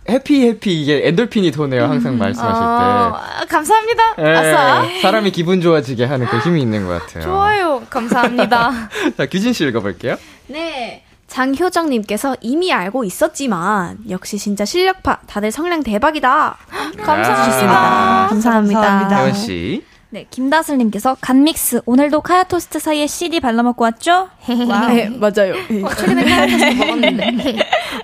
[0.10, 1.84] 해피 해피 이게 엔돌핀이 도네요.
[1.84, 4.16] 항상 말씀하실 아, 감사합니다.
[4.16, 4.24] 때.
[4.24, 4.84] 예, 아싸.
[5.02, 7.24] 사람이 기분 좋아지게 하는 그 힘이 있는 것 같아요.
[7.24, 7.82] 좋아요.
[7.90, 8.90] 감사합니다.
[9.18, 10.16] 자, 규진 씨 읽어볼게요.
[10.48, 11.04] 네.
[11.28, 16.58] 장효정님께서 이미 알고 있었지만 역시 진짜 실력파 다들 성량 대박이다.
[17.04, 18.28] 감사합니다.
[18.30, 18.80] 감사합니다.
[18.82, 19.18] 감사합니다.
[19.18, 19.84] 해원 씨.
[20.10, 24.30] 네, 김다슬님께서 갓믹스 오늘도 카야 토스트 사이에 CD 발라먹고 왔죠?
[24.48, 25.54] 네, 맞아요.
[25.98, 27.58] 최근에 카야 토스트 먹었는데.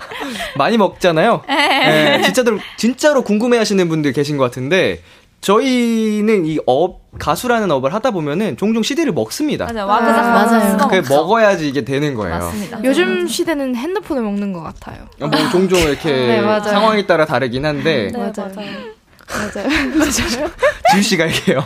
[0.57, 1.43] 많이 먹잖아요.
[1.49, 5.01] 예, 진짜로 진짜로 궁금해하시는 분들 계신 것 같은데
[5.41, 9.65] 저희는 이 업 가수라는 업을 하다 보면은 종종 CD를 먹습니다.
[9.71, 9.87] 맞아요.
[9.87, 10.77] 와그작 맞아요.
[10.77, 10.87] 먹어.
[10.87, 12.35] 그 먹어야지 이게 되는 거예요.
[12.39, 12.83] 맞습니다.
[12.83, 15.05] 요즘 시대는 핸드폰을 먹는 것 같아요.
[15.19, 16.63] 뭐 종종 이렇게 네, 맞아요.
[16.63, 18.33] 상황에 따라 다르긴 한데 네, 맞아요.
[18.55, 18.93] 맞아요.
[19.97, 20.49] 맞아요.
[20.93, 21.63] 지우 씨가 할게요.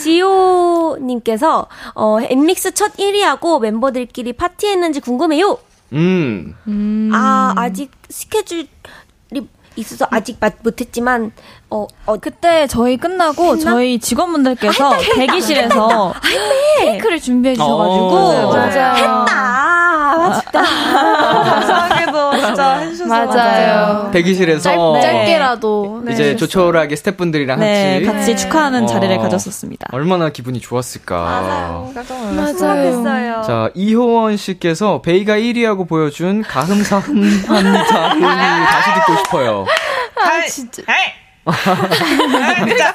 [0.00, 5.58] 지호 님께서 어, 엠믹스 첫 1위하고 멤버들끼리 파티했는지 궁금해요.
[5.92, 7.10] 음.
[7.12, 8.68] 아 아직 스케줄이
[9.76, 11.32] 있어서 아직 맛 못했지만
[11.70, 13.70] 어, 어 그때 저희 끝나고 했나?
[13.72, 16.14] 저희 직원분들께서 대기실에서
[16.80, 18.52] 케이크를 준비해 주셔가지고 어.
[18.52, 19.24] 맞아요.
[20.28, 24.10] 아 진짜 감사하게도 진짜 해주셔서 맞아요.
[24.12, 29.20] 대기실에서 짧, 짧게라도 이제 조촐하게 스태프분들이랑 네, 같이 같이 축하하는 자리를 어.
[29.22, 29.88] 가졌었습니다.
[29.92, 31.16] 얼마나 기분이 좋았을까.
[31.20, 31.90] 맞아요.
[31.94, 32.56] 깜짝 놀랐어요.
[32.56, 33.42] 수고했어요.
[33.42, 38.14] 자, 이효원 씨께서 베이가 1위하고 보여준 가흠사흠합니다.
[38.66, 39.66] 다시 듣고 싶어요.
[40.20, 40.82] 아 진짜.
[42.66, 42.94] 진짜.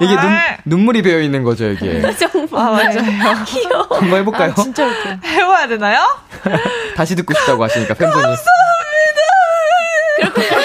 [0.00, 0.30] 이게 눈,
[0.64, 2.02] 눈물이 배어 있는 거죠, 이게.
[2.52, 3.88] 아 맞아요.
[3.90, 4.54] 한번 해볼까요?
[4.54, 5.10] 진짜 웃겨.
[5.26, 6.00] 해봐야 되나요?
[6.96, 8.34] 다시 듣고 싶다고 하시니까 팬분이.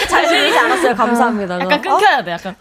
[0.08, 0.96] 잘 들리지 않았어요.
[0.96, 1.60] 감사합니다.
[1.60, 2.56] 약간 끊겨야 돼, 약간.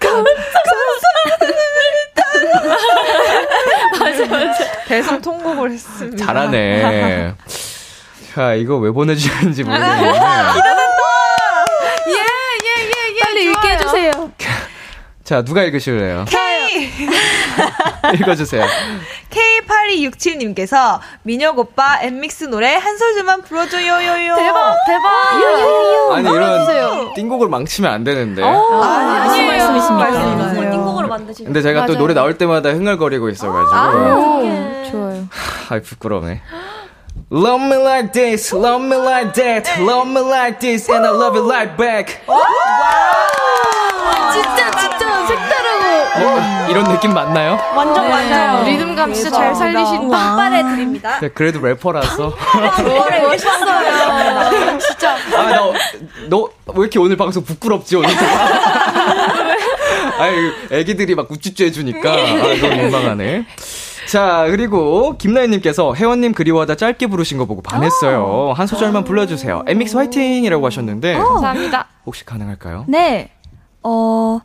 [4.87, 6.25] 배송 통곡을 했습니다.
[6.25, 7.35] 잘하네.
[8.35, 10.19] 자, 이거 왜 보내주셨는지 모르겠는데.
[13.21, 14.11] 빨리 읽게 해주세요.
[15.29, 16.25] 자, 누가 읽으실래요?
[16.27, 16.91] K
[18.19, 18.65] 읽어주세요.
[19.29, 24.37] K8267님께서 민혁 오빠 엠믹스 노래 한 소절만 불러줘요 요요.
[24.37, 26.15] 대박, 대박.
[26.15, 28.43] 아니, 이런 띵곡을 망치면 안 되는데.
[28.43, 30.53] 아니, 무슨 말씀이십니까?
[30.55, 31.99] 뭘 띵곡으로 만드시는 근데 제가 또 맞아요.
[31.99, 33.77] 노래 나올 때마다 흥얼거리고 있어가지고.
[33.77, 35.29] 오, 좋아요.
[35.69, 36.41] 아이, 부끄러우네.
[37.31, 41.37] Love me like this, love me like that, love me like this, and I love
[41.37, 42.23] you right back.
[44.43, 45.89] 진짜, 진짜 색다르고.
[46.19, 47.59] 어, 이런 느낌 맞나요?
[47.75, 48.65] 완전 맞아요.
[48.65, 50.17] 리듬감 진짜 잘 살리신다.
[50.37, 51.19] 빡빡해 드립니다.
[51.21, 52.35] 네, 그래도 래퍼라서.
[52.83, 54.79] 노래 멋있어요.
[54.79, 55.17] 진짜.
[55.37, 55.61] 아, 나,
[56.29, 58.09] 너, 왜 이렇게 오늘 방송 부끄럽지, 오늘?
[60.19, 62.13] 아유, 애기들이 막 우쭈쭈 해주니까.
[62.13, 63.47] 아, 너무 민망하네.
[64.09, 68.55] 자, 그리고 김나연님께서 혜원님 그리워하다 짧게 부르신 거 보고 반했어요.
[68.57, 69.65] 한 소절만 불러주세요.
[69.67, 71.15] 엠믹스 화이팅이라고 하셨는데.
[71.19, 71.87] 감사합니다.
[72.07, 72.87] 혹시 가능할까요?
[72.89, 73.31] 네.
[73.91, 74.39] 어,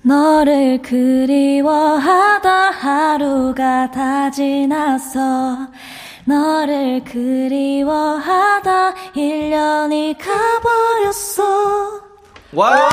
[0.00, 5.18] 너를 그리워하다 하루가 다 지났어.
[6.24, 12.00] 너를 그리워하다 1년이 가버렸어.
[12.54, 12.88] 와!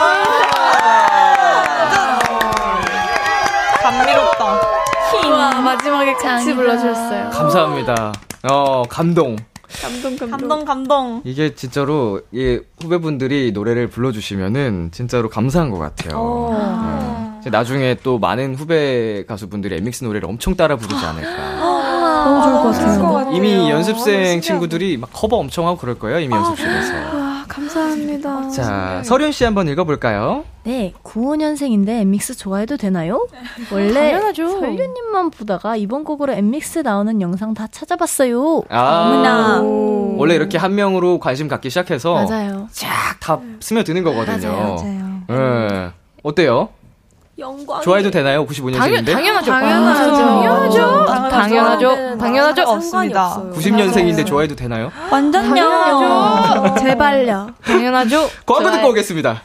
[3.82, 4.46] 감미롭다.
[5.32, 7.30] 와, 마지막에 같이 불러주셨어요.
[7.30, 8.12] 감사합니다.
[8.52, 9.38] 어, 감동.
[9.82, 10.30] 감동, 감동.
[10.30, 11.22] 감동 감동.
[11.26, 16.50] 이게 진짜로 이 후배분들이 노래를 불러주시면은 진짜로 감사한 것 같아요.
[16.52, 17.40] 네.
[17.42, 21.54] 이제 나중에 또 많은 후배 가수분들이 엠믹스 노래를 엄청 따라 부르지 않을까.
[22.24, 23.36] 너무 좋을 것 같아요.
[23.36, 26.20] 이미 연습생 친구들이 막 커버 엄청 하고 그럴 거예요.
[26.20, 27.23] 이미 연습실에서.
[27.54, 28.50] 아, 감사합니다.
[28.50, 30.44] 자, 서륜 씨 한번 읽어볼까요?
[30.64, 33.28] 네, 95년생인데 엠믹스 좋아해도 되나요?
[33.72, 34.60] 원래 당연하죠.
[34.60, 38.64] 설유님만 보다가 이번 곡으로 엠믹스 나오는 영상 다 찾아봤어요.
[38.70, 40.16] 아, 오.
[40.18, 42.68] 원래 이렇게 한 명으로 관심 갖기 시작해서 맞아요.
[42.72, 42.88] 쫙
[43.20, 44.50] 다 스며드는 거거든요.
[44.52, 45.24] 맞아요.
[45.30, 45.92] 예.
[46.24, 46.70] 어때요?
[47.38, 47.82] 영광.
[47.82, 48.46] 좋아해도 되나요?
[48.46, 49.12] 당연, 95년생인데?
[49.14, 49.52] 당연 하죠.
[49.52, 50.16] 당연하죠.
[50.16, 51.06] 당연하죠.
[51.30, 51.80] 당연하죠.
[51.88, 52.62] 저한테는 당연하죠.
[52.64, 53.28] 없습니다.
[53.36, 53.54] 없어요.
[53.54, 54.92] 90년생인데 좋아해도 되나요?
[55.12, 56.76] 완전요.
[56.80, 57.50] 제발요.
[57.66, 58.30] 당연하죠.
[58.46, 58.72] 광고.
[58.72, 59.42] 듣고 오겠습니다.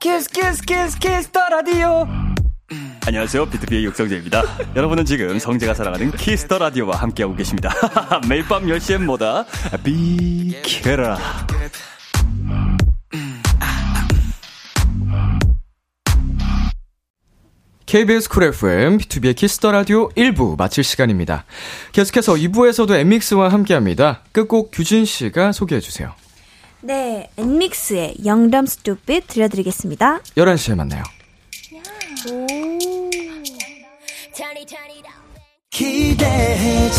[0.00, 2.06] 키스 키스 키스 키스 더 라디오
[3.06, 3.46] 안녕하세요.
[3.46, 4.42] 비투비의 육성재입니다.
[4.74, 7.70] 여러분은 지금 성재가 사랑하는 키스 더 라디오와 함께하고 계십니다.
[8.28, 9.44] 매일 밤 10시엔 뭐다?
[9.84, 11.16] 비키라.
[17.86, 21.44] KBS 쿨 FM, 비투비의 키스 더 라디오 1부 마칠 시간입니다.
[21.92, 24.22] 계속해서 2부에서도 엔믹스와 함께 합니다.
[24.32, 26.12] 끝곡 규진 씨가 소개해 주세요.
[26.80, 30.20] 네, 엔믹스의 영덤 스튜핏 들려드리겠습니다.
[30.36, 31.04] 11시에 만나요.
[35.70, 36.90] 기대해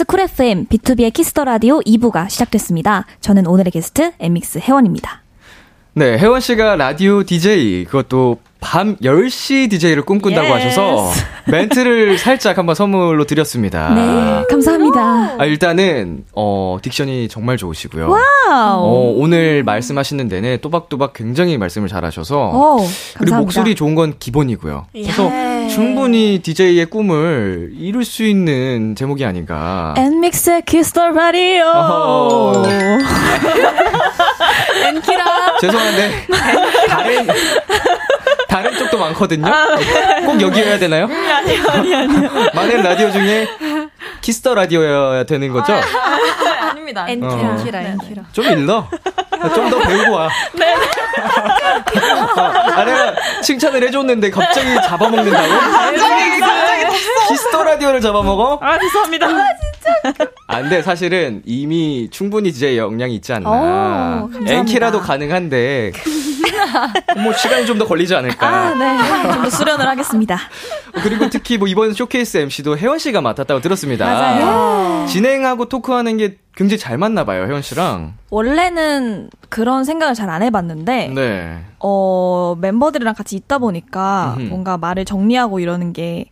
[0.00, 3.04] KBS 쿨 FM 비투비의 키스 더 라디오 2부가 시작됐습니다.
[3.20, 5.22] 저는 오늘의 게스트 엔믹스 해원입니다.
[5.92, 10.66] 네, 해원 씨가 라디오 DJ, 그것도 밤 10시 DJ를 꿈꾼다고 Yes.
[10.68, 11.10] 하셔서
[11.46, 13.92] 멘트를 살짝 한번 선물로 드렸습니다.
[13.94, 15.36] 네, 감사합니다.
[15.38, 18.08] 아, 일단은, 어, diction이 정말 좋으시고요.
[18.10, 18.80] Wow.
[18.84, 22.36] 어, 오늘 말씀하시는 데는 또박또박 굉장히 말씀을 잘하셔서.
[22.50, 22.86] 오,
[23.18, 23.36] 그리고.
[23.38, 24.86] 목소리 좋은 건 기본이고요.
[24.92, 25.68] 그래서 예.
[25.68, 29.94] 충분히 DJ의 꿈을 이룰 수 있는 재목이 아닌가.
[29.96, 31.64] 엔믹스의 키스 더 라디오.
[31.64, 32.62] 어허.
[34.86, 35.24] 엔키라.
[35.60, 36.26] 죄송한데
[36.88, 37.26] 다른
[39.20, 39.52] 많거든요.
[40.26, 41.04] 꼭 여기여야 되나요?
[41.04, 42.30] 아니요, 아니요, 아니요.
[42.54, 43.46] 많은 라디오 중에
[44.20, 45.74] 키스 더 라디오여야 되는 거죠?
[46.60, 47.06] 아닙니다.
[47.08, 47.32] 엔키라.
[47.32, 47.56] 어.
[47.58, 48.22] 엔키라, 엔키라.
[48.32, 48.86] 좀 일러.
[49.54, 50.28] 좀 더 배우고 와.
[50.54, 50.74] 네.
[52.36, 55.48] 아, 내가 칭찬을 해줬는데 갑자기 잡아먹는다고?
[55.48, 56.84] 갑자기 갑자기
[57.28, 58.58] 키스 더 라디오를 잡아먹어?
[58.60, 59.28] 아, 죄송합니다.
[60.46, 60.82] 안 돼.
[60.82, 64.28] 사실은 이미 충분히 DJ 역량이 있지 않나.
[64.46, 65.92] 엔키라도 가능한데.
[67.22, 68.46] 뭐 시간이 좀 더 걸리지 않을까.
[68.46, 68.98] 아, 네.
[69.32, 70.38] 좀 더 수련을 하겠습니다.
[71.02, 74.04] 그리고 특히 뭐 이번 쇼케이스 MC도 해원 씨가 맡았다고 들었습니다.
[74.06, 75.06] 맞아요.
[75.06, 78.14] 진행하고 토크하는 게 굉장히 잘 맞나 봐요, 해원 씨랑.
[78.30, 81.58] 원래는 그런 생각을 잘 안 해봤는데, 네.
[81.80, 84.48] 어, 멤버들이랑 같이 있다 보니까 음흠.
[84.48, 86.26] 뭔가 말을 정리하고 이러는 게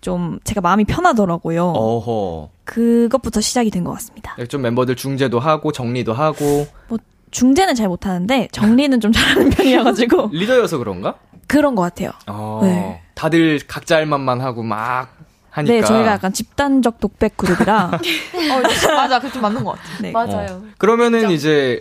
[0.00, 1.64] 좀 제가 마음이 편하더라고요.
[1.70, 2.50] 어허.
[2.64, 4.36] 그것부터 시작이 된 것 같습니다.
[4.48, 6.98] 좀 멤버들 중재도 하고 정리도 하고 뭐
[7.30, 11.14] 중재는 잘 못하는데 정리는 좀 잘하는 편이어가지고 리더여서 그런가?
[11.46, 12.10] 그런 것 같아요.
[12.26, 12.60] 어.
[12.62, 13.00] 네.
[13.14, 15.08] 다들 각자 할 만만 하고 막
[15.50, 15.74] 하니까.
[15.74, 17.90] 네, 저희가 약간 집단적 독백 그룹이라.
[17.92, 19.82] 어, 맞아, 그 좀 맞는 것 같아.
[20.00, 20.12] 네.
[20.14, 20.62] 어.
[20.78, 21.80] 그러면은 이제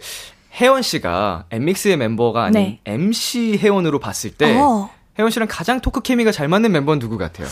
[0.60, 2.80] 혜원 씨가 엠믹스의 멤버가 아닌 네.
[2.86, 4.90] MC 혜원으로 봤을 때 어.
[5.20, 7.48] 해원 씨랑 가장 토크 케미가 잘 맞는 멤버는 누구 같아요?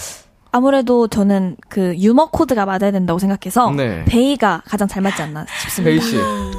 [0.55, 4.05] 아무래도 저는 그 유머 코드가 맞아야 된다고 생각해서 네.
[4.05, 5.89] 베이가 가장 잘 맞지 않나 싶습니다.
[5.89, 6.15] 베이 씨.
[6.15, 6.55] 감사합니다.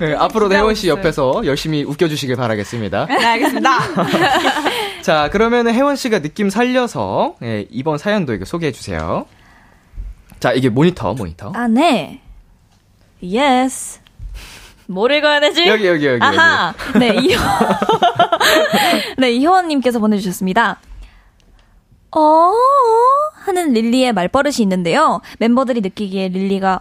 [0.00, 3.06] 네, 앞으로도 해원 씨 옆에서 열심히 웃겨주시길 바라겠습니다.
[3.06, 3.78] 네, 알겠습니다.
[5.02, 9.24] 자, 그러면 해원 씨가 느낌 살려서 예, 이번 사연도 이거 소개해 주세요.
[10.40, 11.52] 자, 이게 모니터, 모니터.
[11.54, 12.20] 아, 네.
[13.22, 14.00] Yes.
[14.86, 15.64] 뭘 읽어야 되지?
[15.68, 16.74] 여기, 여기, 여기, 아하.
[16.98, 17.40] 네, 이효.
[19.18, 20.78] 네, 이효원님께서 보내주셨습니다.
[22.16, 22.52] 어,
[23.44, 25.20] 하는 릴리의 말버릇이 있는데요.
[25.38, 26.80] 멤버들이 느끼기에 릴리가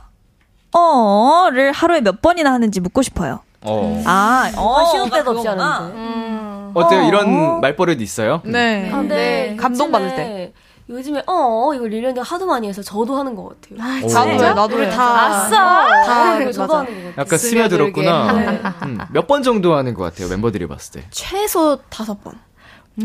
[0.71, 3.39] 어를 하루에 몇 번이나 하는지 묻고 싶어요.
[3.61, 4.03] 어.
[4.05, 5.47] 아, 어, 시도 때도 없이.
[5.47, 6.71] 하는데.
[6.73, 7.01] 어때요?
[7.01, 7.07] 어.
[7.07, 8.41] 이런 말버릇 있어요?
[8.45, 8.89] 네.
[8.91, 10.53] 아, 근데 감동받을 요즘에- 때.
[10.89, 14.03] 요즘에 어 이거 릴리 언니 하도 많이 해서 저도 하는 것 같아요.
[14.05, 14.07] 오.
[14.11, 14.89] 나도요, 나도 우리 해.
[14.89, 16.03] 다 아싸.
[16.05, 16.79] 다 이거 저도 맞아.
[16.79, 17.13] 하는 것 같아요.
[17.25, 18.31] 약간 스며들었구나.
[18.83, 21.07] 음, 몇번 정도 하는 것 같아요, 멤버들이 봤을 때.
[21.11, 22.33] 최소 다섯 번.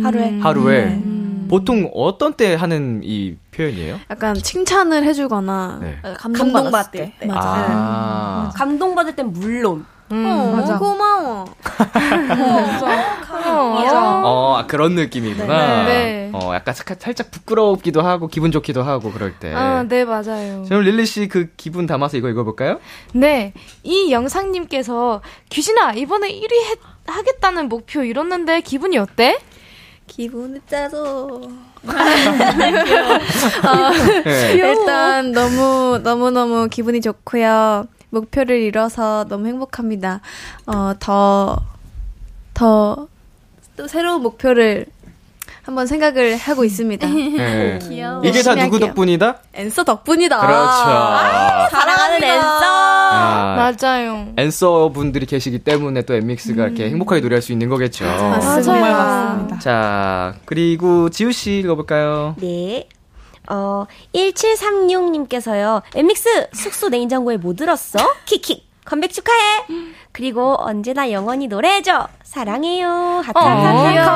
[0.02, 0.38] 하루에.
[0.40, 1.00] 하루에.
[1.48, 3.98] 보통 어떤 때 하는 이 표현이에요?
[4.10, 5.98] 약간 칭찬을 해주거나 네.
[6.18, 7.14] 감동받을 때.
[7.26, 7.40] 맞아.
[7.42, 8.50] 아.
[8.54, 9.86] 감동받을 땐 물론.
[10.10, 10.78] 어, 맞아.
[10.78, 11.44] 고마워.
[11.64, 12.78] 어,
[13.50, 15.84] 아, 그런 느낌이구나.
[15.86, 16.30] 네.
[16.32, 19.52] 어, 약간 사- 살짝 부끄럽기도 하고, 기분 좋기도 하고, 그럴 때.
[19.54, 20.64] 아, 네, 맞아요.
[20.68, 22.78] 그럼 릴리 씨 그 기분 담아서 이거 읽어 볼까요?
[23.12, 25.20] 네, 이 영상 님께서
[25.50, 26.76] 귀신아 이번에 1위 해-
[27.06, 29.38] 하겠다는 목표 이뤘는데 기분이 어때?
[30.06, 31.40] 기분이 짜서.
[34.24, 34.52] 네.
[34.54, 37.86] 일단 너무 너무 너무 기분이 좋고요.
[38.10, 40.20] 목표를 이뤄서 너무 행복합니다.
[40.66, 41.58] 어, 더,
[42.54, 43.06] 더,
[43.78, 44.86] 또 새로운 목표를
[45.62, 47.06] 한번 생각을 하고 있습니다.
[47.06, 47.78] 네.
[47.88, 48.22] 귀여워.
[48.24, 48.88] 이게 다 누구 할게요.
[48.88, 49.38] 덕분이다?
[49.54, 50.40] 앤서 덕분이다.
[50.40, 51.70] 그렇죠.
[51.70, 52.64] 사랑하는 엔써.
[52.64, 54.32] 아, 맞아요.
[54.36, 58.04] 엔써 분들이 계시기 때문에 또 엔믹스가 이렇게 행복하게 노래할 수 있는 거겠죠.
[58.04, 58.62] 맞습니다.
[58.62, 59.58] 정말 맞습니다.
[59.60, 62.34] 자, 그리고 지우 씨 읽어볼까요?
[62.40, 62.88] 네.
[63.48, 65.82] 어, 1736님께서요.
[65.94, 67.98] 엔믹스 숙소 냉장고에 뭐 들었어?
[68.24, 68.67] 킥킥.
[68.88, 69.66] 컴백 축하해.
[70.12, 72.08] 그리고 언제나 영원히 노래해줘.
[72.22, 72.88] 사랑해요.
[73.22, 73.42] 하트 어.
[73.42, 74.08] 감사합니다.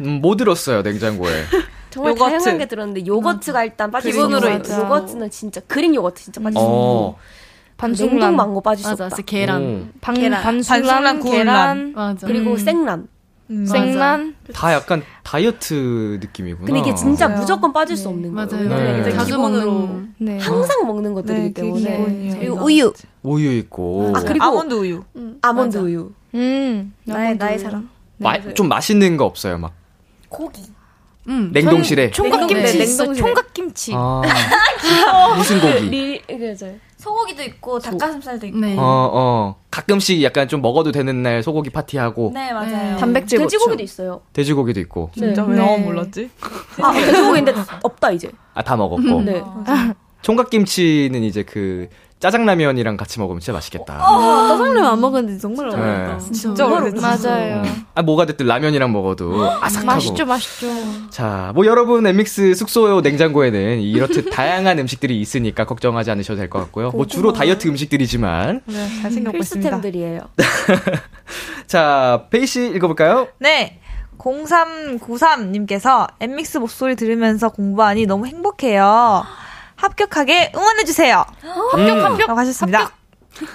[0.00, 1.30] 음, 뭐 들었어요, 냉장고에?
[1.90, 2.38] 정말 요거트.
[2.38, 4.50] 다양한 게 들었는데 요거트가 일단 빠질 수 기본으로.
[4.50, 7.18] 요거트는 진짜 그릭 요거트 진짜 빠질 수 있고 어.
[7.78, 9.08] 냉동 망고 빠질 수 없다.
[9.26, 9.92] 계란.
[10.00, 10.42] 반, 계란.
[10.42, 12.26] 반숙란, 계란, 맞아.
[12.26, 12.56] 그리고 음.
[12.56, 13.08] 생란.
[13.50, 13.64] 음.
[13.66, 14.34] 생란.
[14.52, 16.66] 다 약간 다이어트 느낌이구나.
[16.66, 18.48] 근데 이게 진짜 무조건 빠질 수 없는 맞아요.
[18.68, 18.68] 거예요.
[18.96, 19.00] 네.
[19.02, 20.14] 이제 자주 기본으로 먹는.
[20.18, 20.38] 네.
[20.38, 22.36] 항상 먹는 것들이기 네, 때문에.
[22.38, 22.92] 그리고 우유,
[23.22, 24.12] 우유 있고.
[24.16, 25.04] 아, 그리고 아몬드 우유.
[25.42, 26.92] 아몬드 우유, 음.
[27.04, 27.88] 나의 나의 사랑.
[28.18, 29.72] 마- 좀 맛있는 거 없어요, 막.
[30.28, 30.62] 고기.
[31.28, 31.50] 음.
[31.52, 32.10] 냉동실에.
[32.12, 32.78] 총각김치 냉동- 네.
[32.86, 33.14] 냉동실에.
[33.26, 33.92] 총각김치.
[33.94, 34.22] 아.
[35.36, 35.88] 무슨 고기?
[35.90, 36.72] 리 그죠.
[37.06, 38.58] 소고기도 있고 닭가슴살도 있고.
[38.58, 38.76] 네.
[38.76, 39.56] 어, 어.
[39.70, 42.32] 가끔씩 약간 좀 먹어도 되는 날 소고기 파티하고.
[42.34, 42.96] 네, 맞아요.
[42.96, 43.82] 단백질 돼지고기도.
[43.82, 44.22] 있어요.
[44.32, 45.10] 돼지고기도 있고.
[45.14, 46.28] 진짜 왜 나만 몰랐지?
[46.82, 48.30] 아, 돼지고기인데 없다 이제.
[48.54, 49.22] 아, 다 먹었고.
[49.22, 49.42] 네.
[50.22, 51.88] 총각김치는 이제 그
[52.18, 53.94] 짜장라면이랑 같이 먹으면 진짜 맛있겠다.
[54.00, 55.76] 아, 짜장면 안 먹었는데 정말 네.
[55.76, 56.18] 어렵다.
[56.32, 57.28] 진짜 오래됐어.
[57.28, 57.62] 맞아요.
[57.94, 59.86] 아, 뭐가 됐든 라면이랑 먹어도 아삭하고.
[59.86, 60.66] 맛있죠, 맛있죠.
[61.10, 66.90] 자, 뭐 여러분 엠믹스 숙소 냉장고에는 이렇듯 다양한 음식들이 있으니까 걱정하지 않으셔도 될 것 같고요.
[66.92, 68.62] 뭐 주로 다이어트 음식들이지만.
[68.64, 69.70] 네, 잘 생각고 있습니다.
[69.70, 70.20] 필수템들이에요.
[71.66, 73.28] 자, 페이 씨 읽어볼까요?
[73.40, 73.80] 네.
[74.18, 79.24] 0393님께서 엠믹스 목소리 들으면서 공부하니 너무 행복해요.
[79.76, 81.24] 합격하게 응원해주세요.
[81.72, 82.26] 합격, 합격.
[82.28, 82.90] 라고 하셨습니다.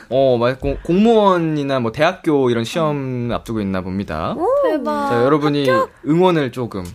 [0.10, 4.36] 어, 막 공, 공무원이나 뭐 대학교 이런 시험 앞두고 있나 봅니다.
[4.64, 5.10] 대박.
[5.10, 5.68] 자, 여러분이
[6.08, 6.86] 응원을 조금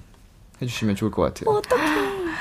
[0.63, 1.61] 해주시면 좋을 것 같아요.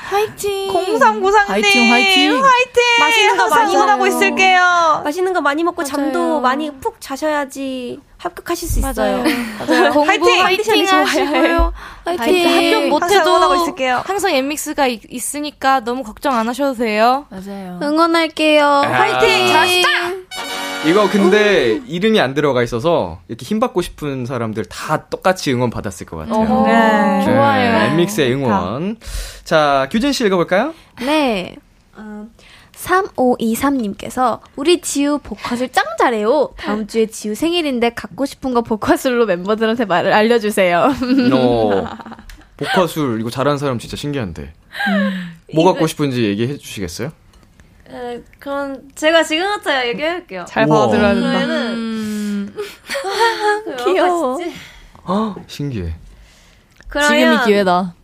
[0.08, 0.72] 화이팅.
[0.72, 1.48] 0393님.
[1.48, 2.32] 화이팅, 화이팅.
[2.44, 2.82] 화이팅.
[3.00, 4.06] 맛있는 거 많이 응원하고.
[4.06, 5.00] 있을게요.
[5.04, 6.40] 맛있는 거 많이 먹고 잠도 맞아요.
[6.40, 9.22] 많이 푹 자셔야지 합격하실 수 있어요.
[9.66, 9.92] 맞아요.
[9.92, 10.42] 공부 화이팅!
[10.42, 11.72] 화이팅 하시고요.
[12.04, 12.56] 화이팅.
[12.56, 13.36] 합격 못해도.
[14.04, 17.26] 항상 엠믹스가 있- 있으니까 너무 걱정 안 하셔도 돼요.
[17.30, 17.78] 맞아요.
[17.82, 18.64] 응원할게요.
[18.64, 19.46] 화이팅.
[19.48, 19.88] 잘하시다.
[20.86, 26.06] 이거 근데 이름이 안 들어가 있어서 이렇게 힘 받고 싶은 사람들 다 똑같이 응원 받았을
[26.06, 26.64] 것 같아요.
[26.64, 27.24] 네.
[27.24, 27.76] 좋아요.
[27.92, 28.96] 엠믹스의 응원.
[29.44, 30.74] 자, 규진 씨 읽어볼까요?
[31.00, 31.56] 네.
[31.96, 32.26] 어,
[32.76, 36.50] 3523님께서 우리 지우 복화술 짱 잘해요.
[36.56, 40.92] 다음 주에 지우 생일인데 갖고 싶은 거 복화술로 멤버들한테 말을 알려주세요.
[41.32, 41.86] 어,
[42.56, 44.52] 복화술 이거 잘하는 사람 진짜 신기한데.
[45.54, 47.12] 뭐 갖고 싶은지 얘기해 주시겠어요?
[47.88, 50.44] 에, 그럼 제가 지금부터 얘기해볼게요.
[50.48, 50.66] 잘.
[50.66, 51.40] 받아들여야 된다.
[51.44, 52.54] 음.
[53.84, 54.38] 귀여워.
[55.08, 55.94] 헉, 신기해.
[56.88, 57.94] 그러면 지금이 기회다.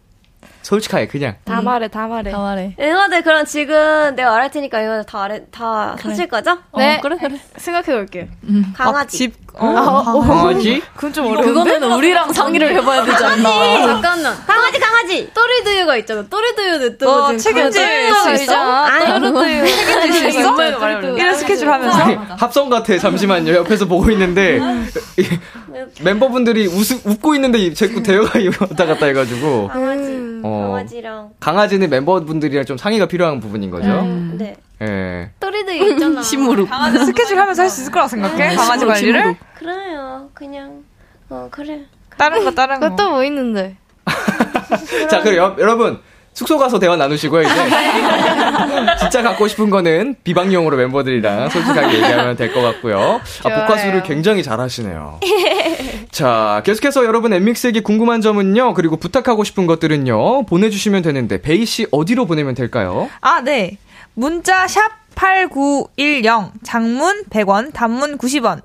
[0.62, 1.34] 솔직하게 그냥.
[1.44, 2.30] 다 말해, 다 말해.
[2.30, 2.74] 다 말해.
[2.80, 6.58] 응원들 그럼 지금 내가 말할 테니까 이거 다 알아, 다 하실 거죠?
[6.76, 6.96] 네.
[6.96, 7.40] 어, 그래, 그래.
[7.56, 8.26] 생각해 볼게요.
[8.76, 9.18] 강아지.
[9.18, 10.82] 집, 어, 강아지?
[10.94, 11.48] 그건 좀 어려운데?
[11.48, 13.50] 그거는 우리랑 상의를 해봐야 되지 않나.
[13.86, 14.36] 잠깐만.
[14.46, 15.30] 강아지 강아지.
[15.34, 16.22] 또리두유가 있잖아.
[16.28, 18.86] 또리두유는 또너 지금 책임질 수 있어?
[19.18, 19.66] 또리두유.
[19.66, 20.56] 책임질 수 있어?
[21.16, 21.98] 이런 스케줄 하면서?
[22.36, 22.96] 합성 같아.
[22.98, 23.52] 잠시만요.
[23.54, 24.58] 옆에서 보고 있는데
[25.18, 25.26] 이
[26.02, 30.40] 멤버분들이 웃, 웃고 있는데 자꾸 대화가 왔다 갔다 해가지고 강아지.
[30.44, 30.68] 어.
[30.72, 31.30] 강아지랑.
[31.40, 33.86] 강아지는 멤버분들이랑 좀 상의가 필요한 부분인 거죠.
[34.38, 34.54] 네.
[34.82, 35.30] 예.
[35.40, 36.22] 또리두유 있잖아.
[36.22, 36.68] 심무룩.
[36.68, 38.54] 강아지 스케줄 하면서 할 수 있을 거라고 생각해?
[38.56, 39.20] 강아지 심으로, 관리를?
[39.22, 39.36] 심으로.
[39.58, 40.28] 그래요.
[40.34, 40.82] 그냥
[41.30, 41.80] 어 그래.
[42.18, 42.90] 다른 거, 다른 거.
[42.90, 43.76] 그것도 뭐 있는데.
[45.10, 46.00] 자, 그럼 여, 여러분
[46.34, 47.42] 숙소 가서 대화 나누시고요.
[47.42, 47.54] 이제
[49.00, 53.20] 진짜 갖고 싶은 거는 비방용으로 멤버들이랑 솔직하게 얘기하면 될 것 같고요.
[53.44, 55.20] 아, 복화술을 굉장히 잘하시네요.
[56.12, 58.74] 자, 계속해서 여러분 엠믹스에게 궁금한 점은요.
[58.74, 60.44] 그리고 부탁하고 싶은 것들은요.
[60.44, 63.08] 보내주시면 되는데 베이 씨 어디로 보내면 될까요?
[63.22, 63.78] 아, 네.
[64.14, 68.60] 문자 샵 8910, 장문 100원, 단문 90원.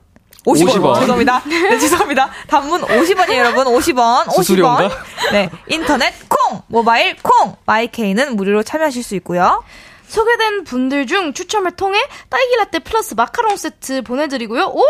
[0.46, 0.68] 50원.
[0.68, 1.00] 50원.
[1.00, 1.42] 죄송합니다.
[1.46, 2.30] 네, 죄송합니다.
[2.48, 3.66] 단문 50원이에요, 여러분.
[3.66, 4.26] 50원.
[4.26, 4.34] 50원.
[4.34, 4.90] 수수료인가?
[5.32, 5.50] 네.
[5.70, 9.64] 인터넷 콩, 모바일 콩, 마이케이는 무료로 참여하실 수 있고요.
[10.08, 12.00] 소개된 분들 중 추첨을 통해
[12.30, 14.68] 딸기 라떼 플러스 마카롱 세트 보내드리고요.
[14.68, 14.86] 오호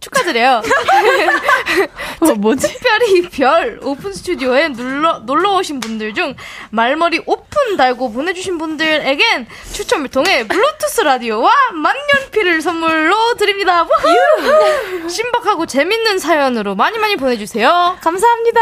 [0.00, 0.62] 축하드려요.
[2.20, 2.68] 어, 뭐지?
[2.68, 6.34] 특별히 별 오픈 스튜디오에 놀러, 놀러 오신 분들 중
[6.70, 13.84] 말머리 오픈 달고 보내주신 분들에겐 추첨을 통해 블루투스 라디오와 만년필을 선물로 드립니다.
[13.84, 15.08] 우후!
[15.08, 17.98] 신박하고 재밌는 사연으로 많이 많이 보내주세요.
[18.00, 18.60] 감사합니다.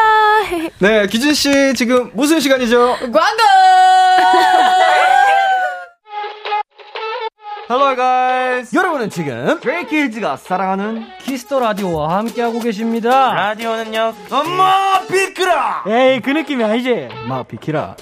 [0.79, 2.97] 네, 규진 씨 지금 무슨 시간이죠?
[3.01, 3.13] 광고!
[7.71, 8.75] Hello guys.
[8.75, 13.35] 여러분은 지금 브레이키즈가 사랑하는 키스 더 라디오와 함께하고 계십니다.
[13.35, 14.15] 라디오는요.
[14.31, 15.85] 엄마 비키라.
[15.87, 17.09] 에이 그 느낌이 아니지.
[17.29, 17.95] 마 비키라.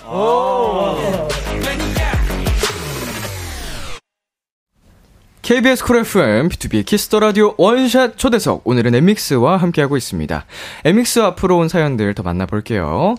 [5.43, 8.63] KBS 쿨 FM, 비투비의 키스 더 라디오 원샷 초대석.
[8.65, 10.45] 오늘은 엔믹스와 함께하고 있습니다.
[10.85, 13.17] 엔믹스 앞으로 온 사연들 더 만나볼게요.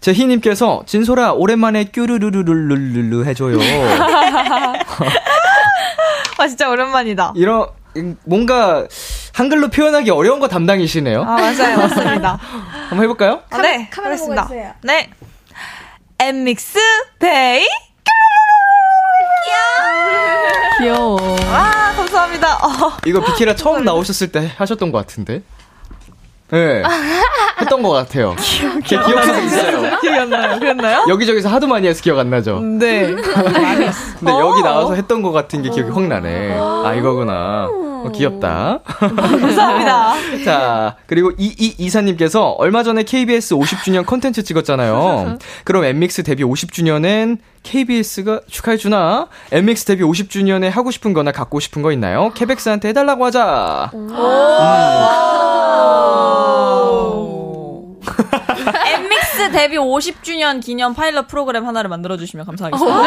[0.00, 3.58] 제희님께서 설윤아 오랜만에 큐르르르르르르 해줘요.
[6.38, 7.32] 아, 진짜 오랜만이다.
[7.36, 7.66] 이런,
[8.24, 8.86] 뭔가,
[9.34, 11.22] 한글로 표현하기 어려운 거 담당이시네요.
[11.22, 11.76] 아, 맞아요.
[11.78, 12.38] 맞습니다.
[12.88, 13.42] 한번 해볼까요?
[13.50, 13.88] 아, 네.
[13.90, 14.14] 카메라.
[14.14, 14.74] 해주세요.
[14.82, 15.10] 네.
[16.18, 16.78] 엔믹스
[17.18, 17.66] 베이.
[20.78, 21.18] 귀여워.
[21.42, 22.56] 아, 감사합니다.
[22.56, 22.92] 어.
[23.04, 25.42] 이거 비키라 처음 나오셨을 때 하셨던 것 같은데?
[26.50, 26.82] 네.
[27.60, 28.34] 했던 것 같아요.
[28.40, 29.98] 제 기억 속에 있어요.
[30.00, 30.58] 기억이 안 나요.
[30.58, 31.04] 그랬나요?
[31.08, 32.60] 여기저기서 하도 많이 해서 기억 안 나죠?
[32.60, 33.06] 네.
[33.14, 36.58] 근데 여기 나와서 했던 것 같은 게 기억이 확 나네.
[36.58, 37.68] 아, 이거구나.
[38.02, 38.80] 어, 귀엽다.
[38.84, 40.14] 감사합니다.
[40.44, 45.36] 자, 그리고 이이 이사님께서 얼마 전에 KBS 50주년 컨텐츠 찍었잖아요.
[45.64, 49.28] 그럼 엠믹스 데뷔 50주년엔 KBS가 축하해주나?
[49.52, 52.32] 엠믹스 데뷔 50주년에 하고 싶은 거나 갖고 싶은 거 있나요?
[52.34, 53.90] 케베스한테 해달라고 하자.
[58.86, 62.98] 엠믹스 데뷔 50주년 기념 파일럿 프로그램 하나를 만들어주시면 감사하겠습니다.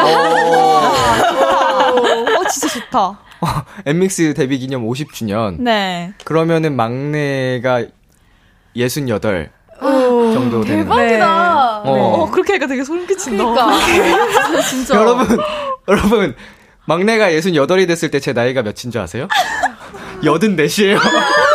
[2.38, 3.18] 어, 진짜 좋다.
[3.86, 5.60] 엠믹스 데뷔 기념 50주년.
[5.60, 6.12] 네.
[6.24, 7.84] 그러면은 막내가
[8.76, 9.50] 68
[9.80, 10.84] 정도 되는.
[10.84, 11.82] 대박이다.
[11.82, 11.92] 어.
[11.92, 13.44] 어, 그렇게 하니까 되게 소름 끼친다.
[13.44, 14.60] 그러니까.
[14.68, 14.94] 진짜.
[14.96, 15.38] 여러분,
[15.88, 16.34] 여러분,
[16.86, 19.28] 막내가 68이 됐을 때 제 나이가 몇인 줄 아세요?
[20.22, 20.98] 84이에요.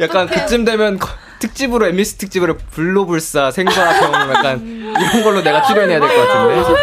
[0.00, 6.08] 약간 그쯤 되면 거- 특집으로 엠미스 특집으로 불로불사 생과병 약간 이런 걸로 내가 출연해야 될
[6.08, 6.74] 것 같은데.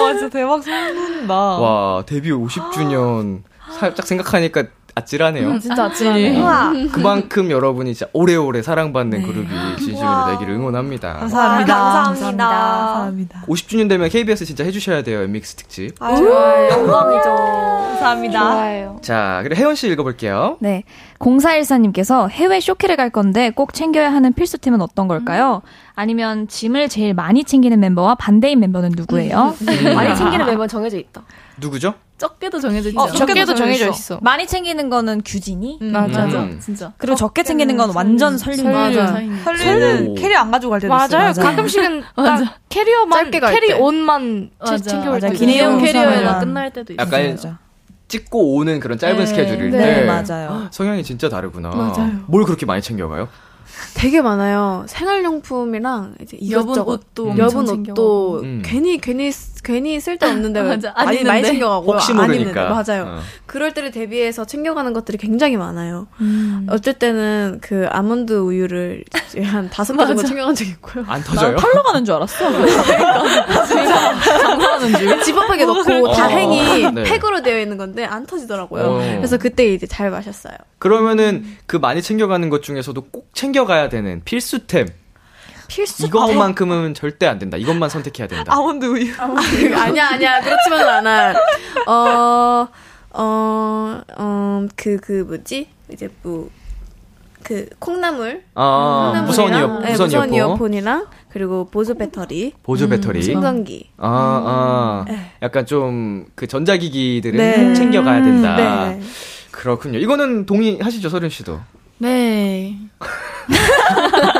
[0.00, 1.34] 와, 진짜 대박 돋는다.
[1.34, 3.42] 와 데뷔 50주년
[3.78, 4.64] 살짝 생각하니까
[4.94, 5.58] 아찔하네요.
[5.58, 6.88] 진짜 아찔하네.
[6.92, 11.14] 그만큼 여러분이 진짜 오래오래 사랑받는 그룹이 진심으로 되기를 응원합니다.
[11.14, 11.74] 감사합니다.
[11.74, 12.48] 감사합니다.
[12.48, 13.44] 감사합니다.
[13.48, 15.94] 50주년 되면 KBS 진짜 해주셔야 돼요 엠믹스 특집.
[16.00, 16.70] 아, 좋아요.
[16.70, 17.28] 영광이죠.
[17.30, 18.40] 감사합니다.
[18.40, 18.98] 좋아요.
[19.02, 20.56] 자, 그리고 혜원 씨 읽어볼게요.
[20.60, 20.84] 네.
[21.18, 25.62] 0414님께서 해외 쇼케를 갈 건데 꼭 챙겨야 하는 필수템은 어떤 걸까요?
[25.94, 29.54] 아니면 짐을 제일 많이 챙기는 멤버와 반대인 멤버는 누구예요?
[29.94, 31.22] 많이 챙기는 멤버 정해져 있다.
[31.58, 31.94] 누구죠?
[32.22, 33.00] 적게도 정해져 있죠.
[33.00, 34.18] 어, 적게도 정해져 있어.
[34.22, 35.78] 많이 챙기는 거는 규진이?
[35.80, 36.24] 맞아.
[36.24, 36.60] 음.
[36.62, 36.92] 진짜.
[36.96, 38.70] 그리고 적게 챙기는 건 완전 설윤.
[38.70, 39.08] 맞아.
[39.44, 40.14] 설윤은 오.
[40.14, 41.06] 캐리어 안 가지고 갈 때도 맞아요.
[41.06, 41.18] 있어요.
[41.20, 41.56] 맞아요.
[41.56, 43.74] 가끔씩은 딱 캐리어만 짧게 갈 캐리
[44.60, 44.76] 맞아.
[44.78, 45.28] 채- 챙겨올 맞아.
[45.30, 45.34] 때.
[45.34, 46.38] 기내용 캐리어에다.
[46.38, 47.02] 끝날 때도 있어.
[47.02, 47.58] 약간 맞아.
[48.06, 49.26] 찍고 오는 그런 짧은 네.
[49.26, 50.04] 스케줄일 네, 때.
[50.06, 50.68] 맞아요.
[50.70, 51.70] 성향이 진짜 다르구나.
[51.70, 52.20] 맞아요.
[52.26, 53.28] 뭘 그렇게 많이 챙겨가요?
[53.94, 54.84] 되게 많아요.
[54.86, 56.92] 생활용품이랑 이제 여분 이것저것.
[56.92, 57.38] 옷도 음.
[57.38, 58.62] 여분 옷도 음.
[58.64, 59.32] 괜히 괜히
[59.62, 60.92] 괜히 쓸데없는데 맞아.
[60.96, 61.48] 안 많이 많이 입는데.
[61.48, 61.92] 챙겨가고요.
[61.94, 62.40] 혹시 안 모르니까.
[62.62, 62.92] 입는데.
[62.92, 63.04] 맞아요.
[63.04, 63.20] 어.
[63.46, 66.08] 그럴 때를 대비해서 챙겨가는 것들이 굉장히 많아요.
[66.20, 66.66] 음.
[66.68, 69.04] 어쩔 때는 그 아몬드 우유를
[69.44, 71.04] 한 다섯 개 정도 챙겨간 적이 있고요.
[71.06, 71.56] 안 터져요?
[71.56, 72.50] 털러 가는 줄 알았어.
[73.66, 75.22] 장사하는 줄.
[75.22, 77.02] 지퍼백에 넣고 다행히 어, 네.
[77.04, 78.82] 팩으로 되어 있는 건데 안 터지더라고요.
[78.84, 78.98] 어.
[79.16, 80.54] 그래서 그때 이제 잘 마셨어요.
[80.78, 84.88] 그러면은 그 많이 챙겨가는 것 중에서도 꼭 챙겨가야 되는 필수템.
[85.68, 87.56] 필수 이것만큼은 절대 안 된다.
[87.56, 88.52] 이것만 선택해야 된다.
[88.54, 89.12] 아몬드 우유.
[89.18, 91.34] 아니야 아니야 그렇지만은 않아.
[91.86, 92.68] 어,
[93.12, 96.50] 어어어그 그 뭐지 이제 뭐
[97.42, 102.88] 그 콩나물 아, 콩나물이랑, 무선 이어 네, 무선 무선 이어폰, 이어폰이랑 그리고 보조 배터리, 보조
[102.88, 103.22] 배터리.
[103.22, 103.90] 충전기.
[103.98, 105.14] 아, 아.
[105.42, 107.64] 약간 좀 그 전자기기들은 네.
[107.68, 108.56] 꼭 챙겨가야 된다.
[108.56, 109.00] 네.
[109.50, 109.98] 그렇군요.
[109.98, 111.60] 이거는 동의하시죠, 서른 씨도?
[111.98, 112.76] 네.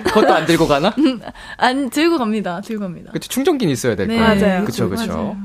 [0.00, 0.94] 안, 들- 그것도 안 들고 가나?
[1.56, 2.60] 안 들고 갑니다.
[2.60, 3.10] 들고 갑니다.
[3.12, 4.40] 그쵸, 충전기는 있어야 될 네, 거예요.
[4.40, 4.64] 맞아요.
[4.64, 5.06] 그쵸, 그쵸.
[5.12, 5.36] 맞아요.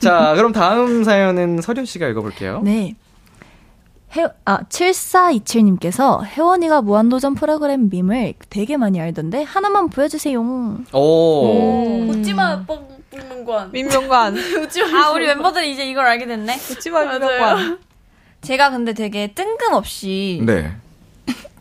[0.00, 2.60] 자, 그럼 다음 사연은 서륜 씨가 읽어볼게요.
[2.64, 2.94] 네.
[4.16, 10.38] 해, 아, 7427님께서 혜원이가 무한도전 프로그램 밈을 되게 많이 알던데 하나만 보여주세요.
[10.92, 12.06] 오.
[12.10, 13.72] 웃지마, 뻥뻥건.
[13.72, 14.36] 민명관.
[14.94, 16.54] 아, 우리 멤버들이 이제 이걸 알게 됐네.
[16.56, 17.78] 웃지마 민명관.
[18.42, 20.72] 제가 근데 되게 뜬금없이 네.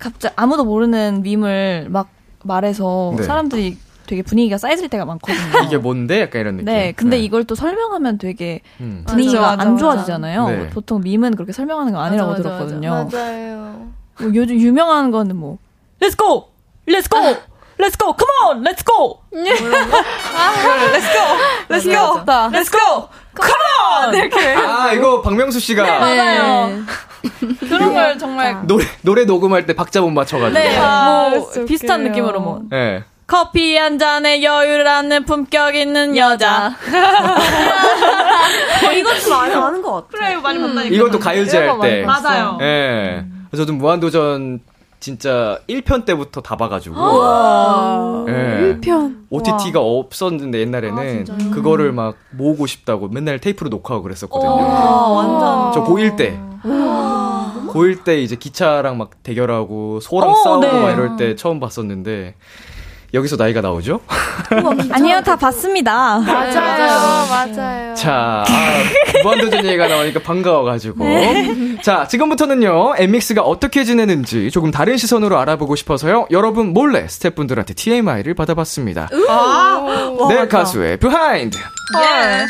[0.01, 2.09] 갑자기 아무도 모르는 밈을 막
[2.43, 3.23] 말해서 네.
[3.23, 3.77] 사람들이
[4.07, 5.63] 되게 분위기가 쌓여질 때가 많거든요.
[5.63, 6.21] 이게 뭔데?
[6.21, 6.65] 약간 이런 느낌.
[6.65, 9.03] 네, 근데 이걸 또 설명하면 되게 음.
[9.07, 9.77] 분위기가 맞아, 맞아, 안.
[9.77, 10.47] 좋아지잖아요.
[10.49, 10.69] 네.
[10.71, 13.07] 보통 밈은 그렇게 설명하는 거 아니라고 맞아, 맞아, 들었거든요.
[13.13, 13.87] 맞아요.
[14.19, 15.59] 뭐 요즘 유명한 거는 뭐
[16.01, 16.47] Let's go,
[16.87, 17.37] Let's go,
[17.81, 19.21] Let's go, Come on, Let's go.
[19.33, 21.25] Let's go.
[21.67, 22.23] Let's go.
[22.51, 23.09] Let's go.
[23.35, 23.63] Come
[24.05, 24.13] on.
[24.13, 24.53] 이렇게.
[24.53, 26.83] 아, 이거 박명수 씨가 맞아요.
[27.59, 30.59] 그런 걸 정말 노래, 노래 녹음할 때 박자본 맞춰가지고.
[30.59, 32.03] 네, 아, 뭐 진짜 비슷한.
[32.03, 33.03] 느낌으로 뭐 네.
[33.25, 36.75] 커피 한 잔에 여유를 않는 품격 있는 여자.
[38.85, 40.07] 어, 이것도 많이 아는 것 같아.
[40.11, 40.95] 그래 많이 봤다니까.
[40.95, 42.03] 이것도 가요제 할 때.
[42.03, 42.57] 맞아요.
[42.61, 43.23] 예.
[43.49, 44.59] 그래서 저도 무한도전
[45.01, 46.95] 진짜 1편 때부터 다 봐가지고.
[48.29, 48.77] 예.
[48.79, 49.25] 1편.
[49.31, 54.51] OTT가 없었는데 옛날에는 그거를 막 모으고 싶다고 맨날 테이프로 녹화하고 그랬었거든요.
[54.51, 55.73] 완전.
[55.73, 56.39] 저 고1 때.
[56.63, 60.71] 고1 때 이제 기차랑 막 대결하고 소랑 어, 싸우고 네.
[60.71, 62.35] 막 이럴 때 처음 봤었는데
[63.13, 63.99] 여기서 나이가 나오죠?
[64.91, 66.19] 아니요, 다 봤습니다.
[66.19, 67.93] 맞아요, 맞아요.
[67.95, 71.05] 자, 아, 무한도전 얘기가 나오니까 반가워가지고.
[71.83, 79.09] 자, 지금부터는요, 엠믹스가 어떻게 지내는지 조금 다른 시선으로 알아보고 싶어서요, 여러분 몰래 스태프분들한테 TMI를 받아봤습니다.
[79.29, 79.81] 아,
[80.29, 81.57] 내 가수의 비하인드.
[81.57, 82.45] 예.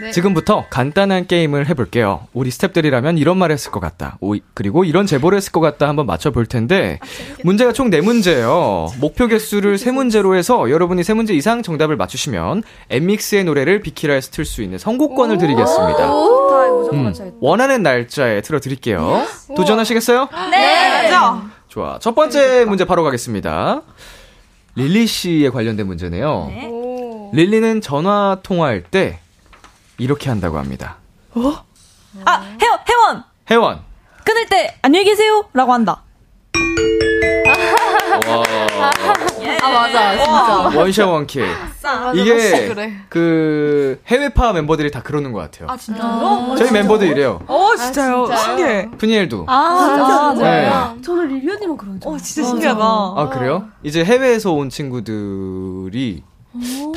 [0.00, 0.10] 네.
[0.10, 2.26] 지금부터 간단한 게임을 해볼게요.
[2.32, 4.16] 우리 스탭들이라면 이런 말 했을 것 같다.
[4.20, 6.98] 오, 그리고 이런 제보를 했을 것 같다 한번 맞춰볼 텐데,
[7.44, 8.98] 문제가 총 4문제예요.
[9.00, 14.78] 목표 개수를 3문제로 해서 여러분이 3문제 이상 정답을 맞추시면 엠믹스의 노래를 비키라에서 틀 수 있는
[14.78, 16.12] 선곡권을 드리겠습니다.
[16.92, 17.12] 음.
[17.40, 19.24] 원하는 날짜에 틀어드릴게요.
[19.56, 20.28] 도전하시겠어요?
[20.50, 21.02] 네.
[21.04, 21.42] 맞아.
[21.68, 21.98] 좋아.
[22.00, 23.82] 첫 번째 문제 바로 가겠습니다.
[24.74, 26.50] 릴리 씨에 관련된 문제네요.
[27.32, 29.20] 릴리는 전화 통화할 때
[30.02, 30.96] 이렇게 한다고 합니다.
[32.24, 33.24] 아, 혜원, 혜원!
[33.48, 33.80] 혜원.
[34.24, 35.44] 끊을 때, 안녕히 계세요!
[35.52, 36.02] 라고 한다.
[39.62, 40.78] 아, 맞아, 진짜.
[40.80, 41.46] 원샷 원킬.
[42.16, 42.92] 이게 그래.
[43.08, 45.68] 그 해외파 멤버들이 다 그러는 것 같아요.
[45.70, 46.56] 아, 진짜로?
[46.56, 47.40] 저희 멤버들 이래요.
[47.46, 48.26] 어, 진짜요?
[48.36, 48.90] 신기해.
[48.98, 49.46] 프니엘도.
[49.48, 50.50] 아, 진짜?
[50.50, 51.02] 네.
[51.02, 52.80] 저는 릴리 언니랑 그런 줄 어, 진짜 신기하다.
[52.82, 53.68] 아 그래요?
[53.84, 56.22] 이제 해외에서 온 친구들이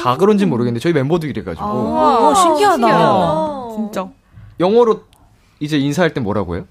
[0.02, 2.76] 다 그런지 모르겠는데 저희 멤버도 이래가지고 어, 신기하다.
[2.76, 3.68] 신기하다.
[3.76, 4.08] 진짜.
[4.60, 5.02] 영어로
[5.60, 6.66] 이제 인사할 때 뭐라고 해요?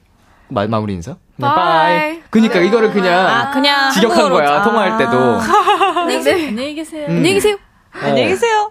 [0.48, 1.16] 마, 마무리 인사?
[1.36, 1.96] 그냥 bye.
[1.98, 2.22] Bye.
[2.30, 3.90] 그니까 이거를 그냥 아, 그냥.
[3.90, 4.30] 직역한.
[4.30, 4.62] 거야 아.
[4.62, 5.12] 통화할 때도.
[5.16, 7.06] 안녕히 계세요.
[7.08, 7.16] 음.
[7.16, 7.54] 안녕히 계세요.
[7.54, 7.98] 어.
[8.02, 8.70] 안녕히 계세요.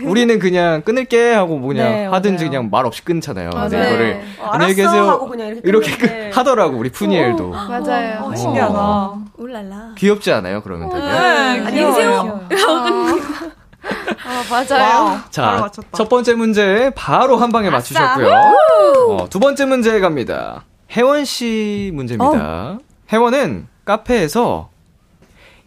[0.04, 2.50] 우리는 그냥 끊을게 하고 뭐 그냥 네, 하든지 맞아요.
[2.50, 3.50] 그냥 말 없이 끊잖아요.
[3.50, 3.88] 근데 맞아요.
[3.94, 5.08] 이거를 어, 안녕히 알았어 계세요.
[5.10, 7.48] 하고 그냥 이렇게 이렇게 하더라고 우리 푸니엘도.
[7.50, 8.20] 맞아요.
[8.24, 8.74] 어, 신기하다.
[8.78, 9.24] 어.
[9.36, 9.94] 울랄라.
[9.96, 10.62] 귀엽지 않아요?
[10.62, 11.00] 그러면 되게.
[11.04, 11.10] 네,
[11.66, 12.40] 안녕히 계세요.
[14.26, 15.20] 아, 맞아요.
[15.30, 15.68] 자.
[15.92, 18.28] 첫 번째 문제 바로 한 방에 맞추셨고요.
[19.10, 20.64] 어, 두 번째 문제 갑니다.
[20.90, 22.78] 혜원 씨 문제입니다.
[23.12, 24.70] 혜원은 카페에서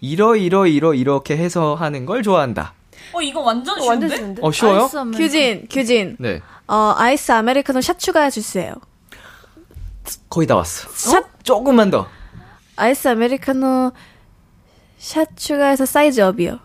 [0.01, 2.73] 이러 이러 이러 이렇게 해서 하는 걸 좋아한다.
[3.13, 4.15] 어, 이거 완전 완전 쉬운데?
[4.17, 4.41] 쉬운데?
[4.43, 4.89] 어 쉬워요?
[5.15, 6.15] 규진, 규진.
[6.19, 8.73] 네, 어, 아이스 아메리카노 샷 추가해 주세요.
[10.29, 10.87] 거의 다 왔어.
[10.91, 12.07] 샷 조금만 더.
[12.75, 13.91] 아이스 아메리카노
[14.97, 16.59] 샷 추가해서 사이즈 up이요.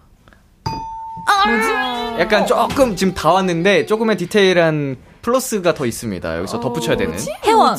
[2.18, 6.38] 약간 조금 지금 다 왔는데 조금의 디테일한 플러스가 더 있습니다.
[6.38, 7.16] 여기서 덧붙여야 되는.
[7.45, 7.76] 혜원.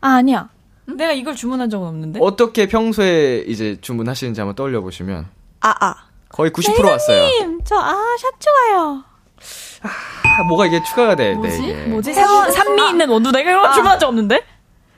[0.00, 0.48] 아, 아니야.
[0.86, 2.20] 내가 이걸 주문한 적은 없는데.
[2.22, 5.28] 어떻게 평소에 이제 주문하시는지 한번 떠올려 보시면
[5.60, 5.94] 아, 아.
[6.32, 7.24] 거의 90% 왔어요.
[7.26, 9.04] 님, 저, 아, 샷 좋아요.
[9.82, 11.34] 아, 뭐가 이게 추가가 돼?
[11.34, 11.74] 네, 이게.
[11.74, 12.12] 뭐지?
[12.12, 13.30] 혜원, 산미 있는 원두.
[13.30, 14.40] 내가 이거 주문한 적 없는데?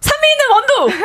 [0.01, 0.95] 산미 있는 원두!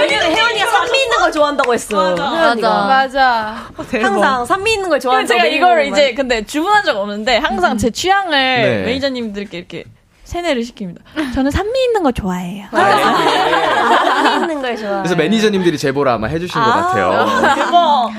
[0.00, 2.16] 왜냐면 혜원이가 산미 있는 걸 좋아한다고 했어.
[2.16, 2.86] 혜원이가.
[2.86, 3.68] 맞아.
[3.76, 5.40] 항상 산미 있는 걸 좋아한다고.
[5.40, 8.82] 제가 이걸 이제 근데 주문한 적 없는데 항상 제 취향을 네.
[8.84, 9.84] 매니저님들께 이렇게
[10.30, 10.98] 세뇌를 시킵니다.
[11.34, 12.66] 저는 산미 있는 거 좋아해요.
[12.70, 14.98] 산미 있는 걸 좋아.
[14.98, 17.26] 그래서 매니저님들이 제보를 아마 해주신 것 같아요.
[17.56, 18.10] 대박.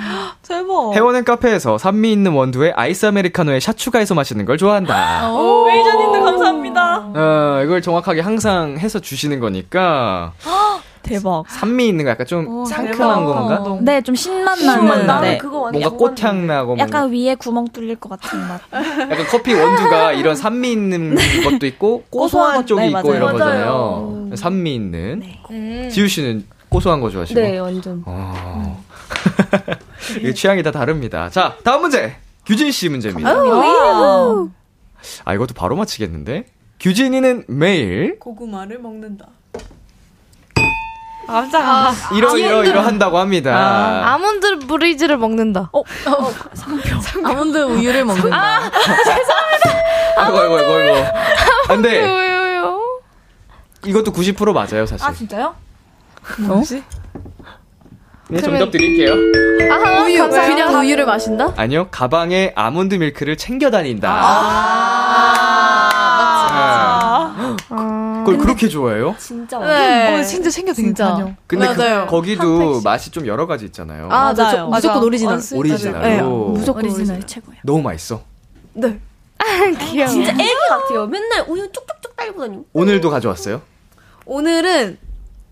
[0.46, 0.94] 대박.
[0.94, 5.32] 혜원은 카페에서 산미 있는 원두에 아이스 아메리카노에 샷 추가해서 마시는 걸 좋아한다.
[5.32, 6.98] 오, 매니저님들 감사합니다.
[7.16, 10.34] 어, 이걸 정확하게 항상 해서 주시는 거니까
[11.04, 11.44] 대박.
[11.48, 13.80] 산미 있는 거 약간 좀 상큼한 건가?
[13.82, 15.08] 네, 좀 신맛 신맛 나는.
[15.08, 15.38] 나는 네.
[15.38, 18.62] 그거 완전 뭔가 꽃향 나고 뭔가 약간 위에 구멍 뚫릴 것 같은 맛.
[18.72, 23.16] 약간 커피 원두가 이런 산미 있는 것도 있고 고소한 쪽이 네, 있고 맞아요.
[23.16, 23.32] 이런.
[23.34, 24.30] 거잖아요.
[24.36, 25.24] 산미 있는.
[25.92, 27.40] 지우 씨는 고소한 거 좋아하시고.
[27.40, 28.02] 네, 완전.
[28.06, 28.82] 어.
[30.20, 31.30] 이게 취향이 다 다릅니다.
[31.30, 32.16] 자, 다음 문제.
[32.46, 33.30] 규진 씨 문제입니다.
[35.26, 36.46] 아, 이것도 바로 맞히겠는데?
[36.80, 39.28] 규진이는 매일 고구마를 먹는다.
[41.28, 41.94] 깜짝아.
[42.16, 44.04] 이러 이러 이러 한다고 합니다.
[44.14, 45.70] 아몬드 브리즈를 먹는다.
[45.72, 45.84] 어,
[47.24, 48.60] 아몬드 우유를 먹는다.
[50.18, 51.06] 아이고 아이고 아이고 아이고.
[51.70, 52.02] 안 돼.
[52.02, 52.80] 왜요?
[53.86, 55.06] 이것도 90% 맞아요, 사실.
[55.08, 55.56] 아, 진짜요?
[56.40, 56.84] 뭐지?
[58.30, 59.14] 네, 정답 드릴게요.
[59.72, 60.30] 아, 우유.
[60.30, 61.54] 그냥 우유를 마신다?
[61.58, 64.10] 아니요, 가방에 아몬드 밀크를 챙겨 다닌다.
[66.54, 67.56] 아, 네.
[68.24, 69.16] 그걸 그렇게 좋아해요?
[69.20, 70.20] 진짜 네.
[70.20, 71.14] 어, 진짜 챙겨 진짜.
[71.14, 71.34] 다녀.
[71.48, 72.08] 근데 그- 맞아요.
[72.08, 74.08] 거기도 맛이 좀 여러 가지 있잖아요.
[74.12, 74.68] 아, 저, 맞아요.
[74.68, 75.04] 무조건.
[75.04, 75.34] 오리지널.
[75.34, 76.02] 원스 오리지널로.
[76.08, 77.22] 네, 무조건 오리지널 오리지널.
[77.28, 77.58] 최고야.
[77.64, 78.22] 너무 맛있어.
[78.74, 79.00] 네.
[79.80, 80.08] 귀여워.
[80.10, 81.08] 진짜 애기 같아요.
[81.08, 82.66] 맨날 우유 쭉쭉쭉 달고 다니고.
[82.74, 83.62] 오늘도 가져왔어요?
[84.26, 84.98] 오늘은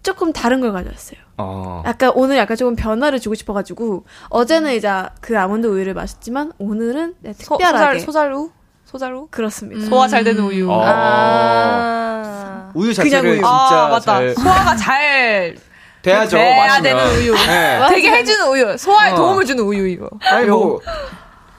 [0.03, 1.19] 조금 다른 걸 가져왔어요.
[1.37, 1.83] 어.
[1.85, 4.89] 약간 오늘 약간 조금 변화를 주고 싶어가지고 어제는 이제
[5.21, 8.49] 그 아몬드 우유를 마셨지만 오늘은 네, 특별하게 소잘, 소잘우?
[8.89, 9.27] 소잘우?
[9.29, 9.85] 그렇습니다.
[9.85, 10.67] 소화 잘 되는 우유.
[10.71, 10.81] 어.
[10.83, 12.71] 아.
[12.73, 13.35] 우유 그냥 자체를 우유.
[13.35, 13.99] 진짜 아, 맞다.
[14.17, 15.55] 잘 소화가 잘
[16.01, 16.37] 돼야죠.
[16.37, 16.83] 돼야 마시면.
[16.83, 17.33] 되는 우유.
[17.35, 17.79] 네.
[17.89, 18.75] 되게 해주는 우유.
[18.77, 19.15] 소화에 어.
[19.15, 20.09] 도움을 주는 우유, 이거.
[20.23, 20.79] 아니 뭐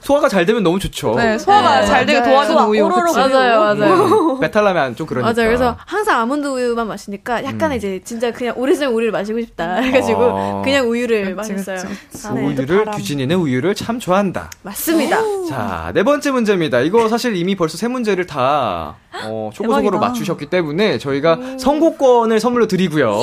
[0.01, 1.15] 소화가 잘 되면 너무 좋죠.
[1.15, 1.85] 네, 소화가 네.
[1.85, 2.23] 잘 되게.
[2.23, 2.83] 도와주는 우유.
[2.85, 3.17] 오로로 그치?
[3.19, 4.39] 맞아요, 맞아요.
[4.39, 5.31] 배탈 나면 좀 그러니까.
[5.33, 5.47] 맞아요.
[5.49, 7.77] 그래서 항상 아몬드 우유만 마시니까 약간 음.
[7.77, 9.75] 이제 진짜 그냥 오리지널 우유를 마시고 싶다.
[9.75, 10.61] 해가지고 어.
[10.63, 11.77] 그냥 우유를 그치, 마셨어요.
[12.11, 12.45] 그치, 아, 네.
[12.47, 14.49] 우유를 규진이는 우유를 참 좋아한다.
[14.63, 15.17] 맞습니다.
[15.49, 16.79] 자, 네 번째 문제입니다.
[16.81, 18.95] 이거 사실 이미 벌써 세 문제를 다
[19.25, 19.99] 어, 초고속으로.
[19.99, 23.21] 맞추셨기 때문에 저희가 선곡권을 선물로 드리고요.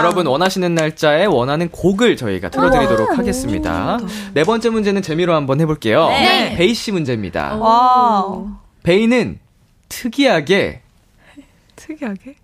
[0.00, 3.98] 여러분 원하시는 날짜에 원하는 곡을 저희가 틀어드리도록 하겠습니다.
[4.34, 6.08] 네 번째 문제는 재미로 한번 해볼게요.
[6.08, 6.54] 네.
[6.56, 7.56] 베이 씨 문제입니다.
[7.56, 8.44] 와.
[8.82, 9.38] 베이는
[9.88, 10.80] 특이하게
[11.76, 12.36] 특이하게?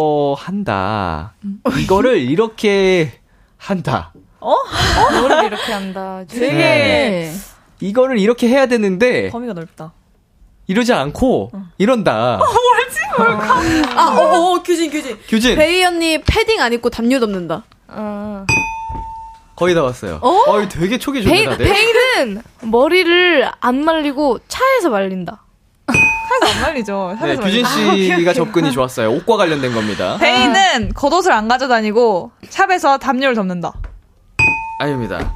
[0.00, 1.34] 이러이러한다.
[1.80, 3.12] 이거를 이렇게
[3.58, 4.12] 한다.
[4.40, 6.24] 뭐를 이렇게 한다.
[6.28, 7.32] 되게 네.
[7.80, 9.92] 이거를 이렇게 해야 되는데 범위가 넓다.
[10.66, 12.38] 이러지 않고 이런다.
[13.18, 15.18] 아, 어, 어, 규진, 규진.
[15.28, 17.64] 규진 베이 언니 패딩 안 입고 담요 덮는다.
[17.88, 18.46] 어.
[19.56, 20.18] 거의 다 왔어요.
[20.22, 20.28] 어?
[20.28, 21.68] 어, 되게 촉이 좋네 베이.
[21.70, 25.42] 베이는 머리를 안 말리고 차에서 말린다.
[25.86, 27.18] 살도 안 말리죠.
[27.20, 28.16] 네, 규진 말리죠.
[28.16, 29.10] 씨가 접근이 좋았어요.
[29.12, 30.16] 옷과 관련된 겁니다.
[30.18, 33.72] 베이는 겉옷을 안 가져다니고 샵에서 담요를 덮는다.
[34.80, 35.32] 아닙니다.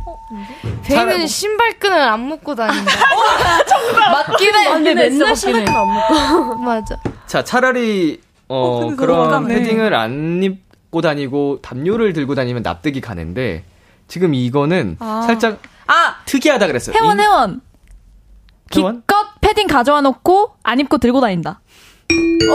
[0.84, 2.90] 베이는 신발끈을 안 묶고 다닌다.
[4.10, 4.70] 맞긴 해.
[4.70, 6.54] 근데 맨날 신발끈 안 묶어.
[6.64, 6.96] 맞아.
[7.26, 9.46] 자, 차라리 어, 근데 그런.
[9.46, 13.64] 패딩을 안 입고 다니고 담요를 들고 다니면 납득이 가는데
[14.08, 16.96] 지금 이거는 살짝 아 특이하다 그랬어요.
[16.98, 17.60] 회원 인- 회원.
[18.70, 19.04] 기껏
[19.42, 21.60] 패딩 가져와 놓고 안 입고 들고 다닌다.
[22.08, 22.46] 근데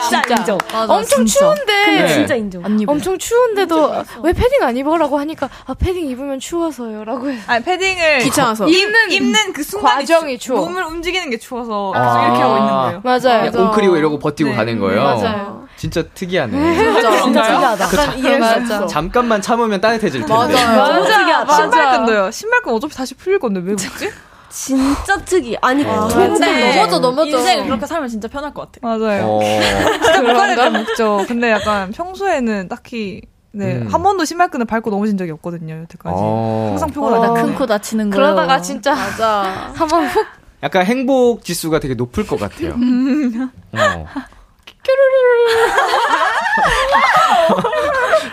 [0.00, 0.58] 진짜, 인정.
[0.88, 1.86] 엄청 추운데.
[1.86, 2.08] 네.
[2.14, 2.62] 진짜 인정.
[2.86, 7.38] 엄청 추운데도 왜 패딩 안 입어라고 하니까 아 패딩 입으면 추워서요라고 해.
[7.46, 8.66] 아니 패딩을 귀찮아서.
[8.66, 10.60] 입는 입는 그 순간이 과정이 추- 추워.
[10.66, 12.02] 몸을 움직이는 게 추워서 아.
[12.02, 13.00] 계속 이렇게 하고 있는 거예요.
[13.04, 13.50] 맞아요.
[13.50, 14.56] 그냥 웅크리고 이러고 버티고 네.
[14.56, 15.02] 가는 거예요.
[15.02, 15.68] 맞아요.
[15.76, 16.74] 진짜 특이하네.
[16.76, 17.86] 진짜, 진짜 특이하다.
[17.88, 18.86] 그수 없어.
[18.86, 20.34] 잠깐만 참으면 따뜻해질 텐데.
[20.34, 21.04] 맞아요.
[21.46, 21.54] 맞아.
[21.56, 22.30] 신발끈도요.
[22.30, 24.10] 신발끈 어차피 다시 풀릴 건데 왜 묶지?
[24.50, 25.56] 진짜 특이.
[25.62, 26.08] 아니, 어.
[26.08, 27.38] 근데 넘어져, 넘어져.
[27.38, 28.78] 인생 그렇게 살면 진짜 편할 것 같아.
[28.82, 29.24] 맞아요.
[29.26, 29.40] 어.
[30.02, 31.24] 진짜 때 묶죠.
[31.28, 33.22] 근데 약간 평소에는 딱히
[33.52, 33.88] 네, 음.
[33.90, 36.14] 한 번도 신발끈을 밟고 넘어진 적이 없거든요, 여태까지.
[36.16, 36.66] 어.
[36.70, 38.16] 항상 표가 나 큰 코 다치는 거.
[38.16, 39.72] 그러다가 진짜 맞아.
[39.74, 40.26] 한 번 훅
[40.62, 42.72] 약간 행복 지수가 되게 높을 것 같아요.
[42.74, 44.06] 어.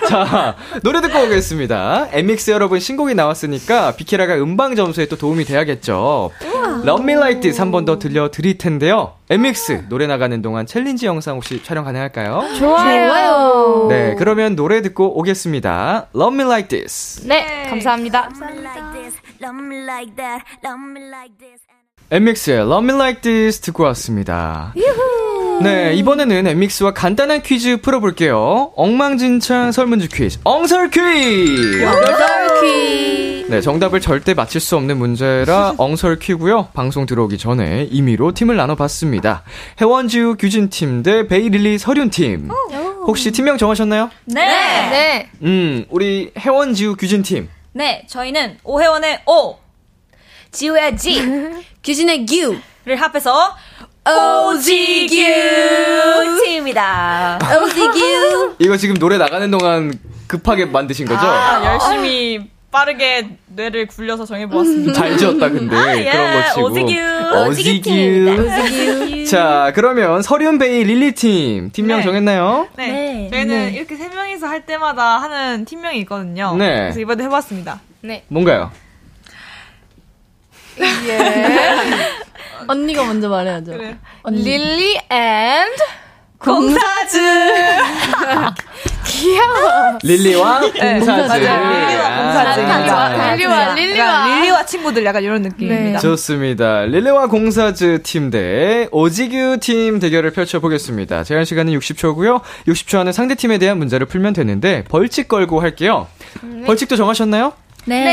[0.10, 2.08] 자, 노래 듣고 오겠습니다.
[2.12, 6.32] MX 여러분 신곡이 나왔으니까 비키라가 음방 점수에 또 도움이 돼야겠죠.
[6.86, 9.16] Love Me Like This 한번더 들려드릴 텐데요.
[9.30, 12.56] MX 노래 나가는 동안 챌린지 영상 혹시 촬영 가능할까요?
[12.58, 13.88] 좋아요.
[13.90, 16.08] 네, 그러면 노래 듣고 오겠습니다.
[16.16, 17.28] Love Me Like This.
[17.28, 18.30] 네, 감사합니다.
[22.10, 24.74] MX의 Love Me Like This 듣고 왔습니다.
[25.62, 28.72] 네, 이번에는 MX와 간단한 퀴즈 풀어볼게요.
[28.76, 31.86] 엉망진창 설문지 퀴즈, 엉설 퀴즈!
[33.50, 36.70] 네, 정답을 절대 맞힐 수 없는 문제라 엉설 퀴고요.
[36.74, 39.44] 방송 들어오기 전에 임의로 팀을 나눠봤습니다.
[39.82, 42.50] 해원지우 규진팀 대 베이릴리 서륜팀.
[43.08, 44.12] 혹시 팀명 정하셨나요?
[44.26, 44.42] 네.
[44.90, 45.30] 네.
[45.44, 47.50] 음, 우리 해원지우 규진팀.
[47.74, 49.56] 네, 저희는 오혜원의 오,
[50.52, 51.22] 지우의 지,
[51.84, 52.56] 규진의 규.
[52.88, 53.54] 를 합해서
[54.08, 55.16] 오지규
[56.44, 57.40] 팀입니다.
[57.64, 58.56] 오지규.
[58.60, 59.94] 이거 지금 노래 나가는 동안
[60.28, 61.26] 급하게 만드신 거죠?
[61.26, 64.94] 아, 열심히 빠르게 뇌를 굴려서 정해보았습니다.
[64.94, 66.92] 잘 지었다 근데 예, 그런 거 치고 오지규.
[67.50, 72.04] 오지규 자 그러면 서륜베이 릴리팀 팀명 네.
[72.04, 72.68] 정했나요?
[72.78, 72.88] 네.
[72.88, 73.30] 네.
[73.32, 76.56] 저희는 이렇게 세 명이서 할 때마다 하는 팀명이 있거든요.
[76.58, 76.76] 네.
[76.76, 77.82] 그래서 이번에 해봤습니다.
[78.30, 78.72] 뭔가요?
[82.68, 83.72] 언니가 먼저 말해야죠.
[83.72, 83.96] 그래.
[84.30, 85.68] 릴리 and
[86.40, 87.18] 공사즈!
[90.04, 91.40] 릴리와 공사즈 맞아요.
[91.40, 93.34] 릴리와 아, 공사즈입니다.
[93.36, 96.00] 릴리와 릴리와 약간 릴리와 친구들 약간 이런 느낌입니다.
[96.00, 96.82] 좋습니다.
[96.86, 101.24] 릴리와 공사즈 팀 대 오지규 팀 대결을 펼쳐 보겠습니다.
[101.24, 102.42] 제한 시간은 60초고요.
[102.68, 106.08] 60초 안에 상대 팀에 대한 문제를 풀면 되는데 벌칙 걸고 할게요.
[106.66, 107.54] 벌칙도 정하셨나요?
[107.88, 108.04] 네.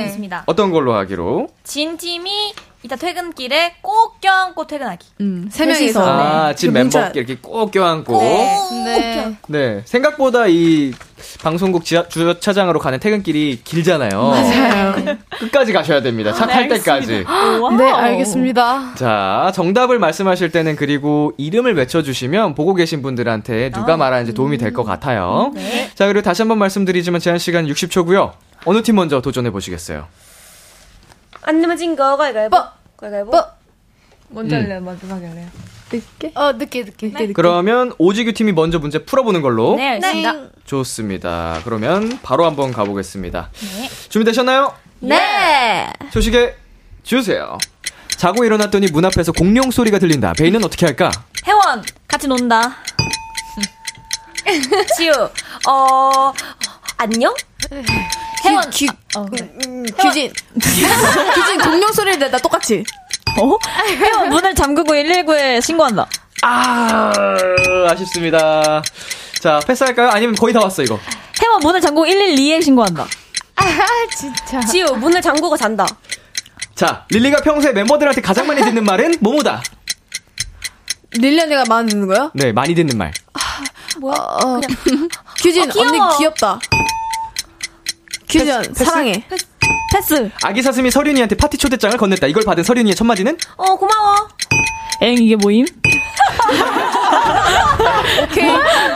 [0.00, 0.42] 네, 좋습니다.
[0.46, 1.48] 어떤 걸로 하기로?
[1.64, 2.52] 진 팀이
[2.82, 5.06] 이따 퇴근길에 꼭 껴안고 퇴근하기.
[5.22, 6.04] 음, 세 명이서.
[6.06, 8.18] 아, 집그 문자- 멤버끼리 이렇게 꼭 껴안고.
[8.20, 9.34] 네.
[9.48, 10.92] 네, 생각보다 이
[11.42, 14.10] 방송국 지하, 주차장으로 가는 퇴근길이 길잖아요.
[14.28, 15.16] 맞아요.
[15.40, 16.34] 끝까지 가셔야 됩니다.
[16.34, 17.24] 차 탈 때까지.
[17.78, 18.92] 네, 알겠습니다.
[18.96, 24.84] 자, 정답을 말씀하실 때는 그리고 이름을 외쳐주시면 보고 계신 분들한테 누가 말하는지 도움이 될 것
[24.84, 25.52] 같아요.
[25.94, 28.32] 자, 그리고 다시 한번 말씀드리지만 제한 시간 60초고요.
[28.64, 30.06] 어느 팀 먼저 도전해 보시겠어요?
[31.42, 32.56] 안 내면 진 거, 가위가위보.
[32.96, 33.42] 가위가위보.
[34.28, 34.80] 먼저 할래요?
[34.80, 35.46] 마지막에 할래요?
[35.92, 36.32] 늦게?
[36.34, 37.06] 어, 늦게, 늦게.
[37.08, 37.32] 늦게, 늦게.
[37.34, 39.76] 그러면 오지규 팀이 먼저 문제 풀어보는 걸로.
[39.76, 40.34] 네, 알겠습니다.
[40.64, 41.60] 좋습니다.
[41.64, 43.50] 그러면 바로 한번 가보겠습니다.
[43.76, 43.90] 네.
[44.08, 44.74] 준비되셨나요?
[45.00, 45.92] 네.
[46.10, 46.56] 소식에
[47.02, 47.58] 주세요.
[48.16, 50.32] 자고 일어났더니 문 앞에서 공룡 소리가 들린다.
[50.32, 51.10] 베이는 어떻게 할까?
[51.46, 52.76] 혜원 같이 논다.
[54.96, 55.12] 지우,
[55.68, 56.32] 어,
[56.96, 57.34] 안녕?
[58.44, 58.70] 혜원.
[58.70, 58.86] 규,
[59.16, 59.50] 어, 그래.
[59.66, 60.32] 음, 규진.
[60.60, 62.84] 규진 공룡 소리를 내다 똑같이.
[63.40, 63.56] 어?
[63.88, 66.06] 혜원 문을 잠그고 119에 신고한다.
[66.42, 67.12] 아,
[67.90, 68.82] 아쉽습니다.
[69.40, 70.08] 자, 패스할까요?
[70.10, 70.98] 아니면 거의 다 왔어, 이거.
[71.42, 73.06] 혜원 문을 잠그고 112에 신고한다.
[73.56, 73.64] 아,
[74.16, 74.60] 진짜.
[74.60, 75.86] 지우, 문을 잠그고 잔다.
[76.74, 79.62] 자, 릴리가 평소에 멤버들한테 가장 많이 듣는 말은 뭐뭐다?
[81.12, 82.30] 릴리 언니가 많이 듣는 거요?
[82.34, 83.12] 네, 많이 듣는 말.
[84.00, 84.16] 뭐야?
[84.18, 84.60] 어,
[85.40, 85.80] 규진, 어.
[85.80, 86.58] 언니 귀엽다.
[88.28, 88.84] 규진, 패스?
[88.84, 89.24] 사랑해.
[89.92, 90.30] 패스.
[90.42, 92.28] 아기 사슴이 설윤이한테 파티 초대장을 건넸다.
[92.28, 93.36] 이걸 받은 설윤이의 첫 마디는?
[93.56, 94.14] 어, 고마워.
[95.02, 95.66] 엥 이게 뭐임?
[98.24, 98.52] 오케이.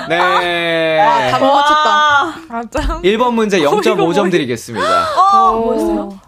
[0.09, 1.01] 네.
[1.01, 1.91] 아, 다 못 맞췄다.
[2.49, 3.03] 아, 짱.
[3.03, 5.07] 1번 문제 0.5점 드리겠습니다.
[5.17, 6.21] 어, 뭐였어요?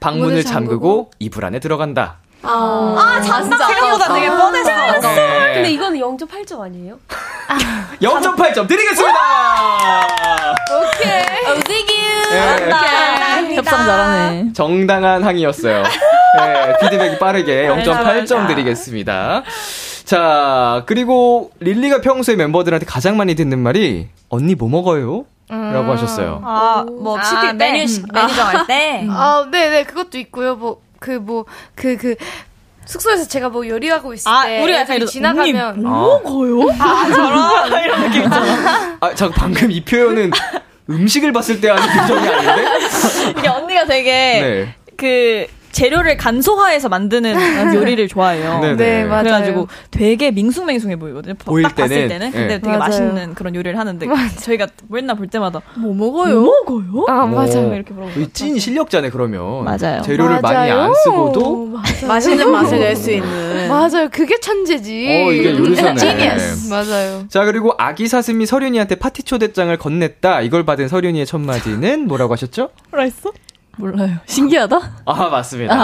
[0.00, 2.18] 방문을 문을 잠그고 잠그고 이불 안에 들어간다.
[2.42, 3.66] 아, 아, 잔다.
[3.66, 4.70] 생각보다 되게 뻔했어.
[5.00, 5.54] 네.
[5.54, 6.98] 근데 이거는 0.8점 아니에요?
[8.00, 9.18] 0.8점 드리겠습니다!
[10.70, 11.98] 오지규.
[12.30, 13.56] 네.
[13.56, 14.52] 협상 잘하네.
[14.54, 15.82] 정당한 항의였어요.
[16.38, 19.42] 네, 피드백이 빠르게 0.8점 드리겠습니다.
[20.04, 25.24] 자, 그리고 릴리가 평소에 멤버들한테 가장 많이 듣는 말이 언니 뭐 먹어요?
[25.50, 26.42] 라고 하셨어요.
[26.44, 27.72] 아, 뭐, 시킬 때.
[27.72, 29.06] 메뉴 시- 메뉴 정할 때.
[29.10, 30.56] 아, 네, 네, 그것도 있고요.
[30.56, 31.44] 뭐, 그, 뭐,
[31.74, 32.14] 그, 그,
[32.88, 36.20] 숙소에서 제가 뭐 요리하고 있을 아, 때 우리가 애들이 약간 지나가면 아,
[36.80, 37.84] 아, 저런.
[37.84, 38.96] 이런 느낌 있잖아.
[39.00, 40.30] 아, 잠 방금 이 표현은
[40.88, 42.64] 음식을 봤을 때 하는 표정이 아닌데?
[43.38, 44.74] 이게 언니가 되게 네.
[44.96, 45.46] 그
[45.78, 47.34] 재료를 간소화해서 만드는
[47.74, 48.60] 요리를 좋아해요.
[48.60, 48.76] 네네.
[48.76, 49.22] 네, 맞아요.
[49.22, 51.34] 그래가지고 되게 밍숭맹숭해 보이거든요.
[51.38, 52.26] 보일 딱 봤을 때는, 때는.
[52.28, 52.30] 예.
[52.32, 52.78] 근데 되게 맞아요.
[52.78, 54.06] 맛있는 그런 요리를 하는데
[54.40, 56.42] 저희가 맨날 볼 때마다 뭐 먹어요?
[56.42, 57.04] 먹어요?
[57.08, 57.70] 아, 맞아요.
[57.70, 58.20] 오, 이렇게 물어보죠.
[58.20, 59.64] 이찐 실력자네, 그러면.
[59.64, 60.02] 맞아요.
[60.02, 61.78] 재료를 많이 안 쓰고도.
[62.08, 63.68] 맛있는 맛을 낼 수 있는.
[63.68, 64.08] 맞아요.
[64.10, 65.06] 그게 천재지.
[65.26, 65.94] 어, 이게 요리사네.
[66.00, 66.68] 지니어스.
[66.70, 67.24] 맞아요.
[67.28, 70.44] 자, 그리고 아기 사슴이 서륜이한테 파티 초대장을 건넸다.
[70.44, 72.70] 이걸 받은 서륜이의 첫 마디는 뭐라고 하셨죠?
[72.90, 73.30] 뭐라 했어?
[73.78, 74.16] 몰라요.
[74.26, 74.78] 신기하다?
[75.06, 75.74] 아, 맞습니다.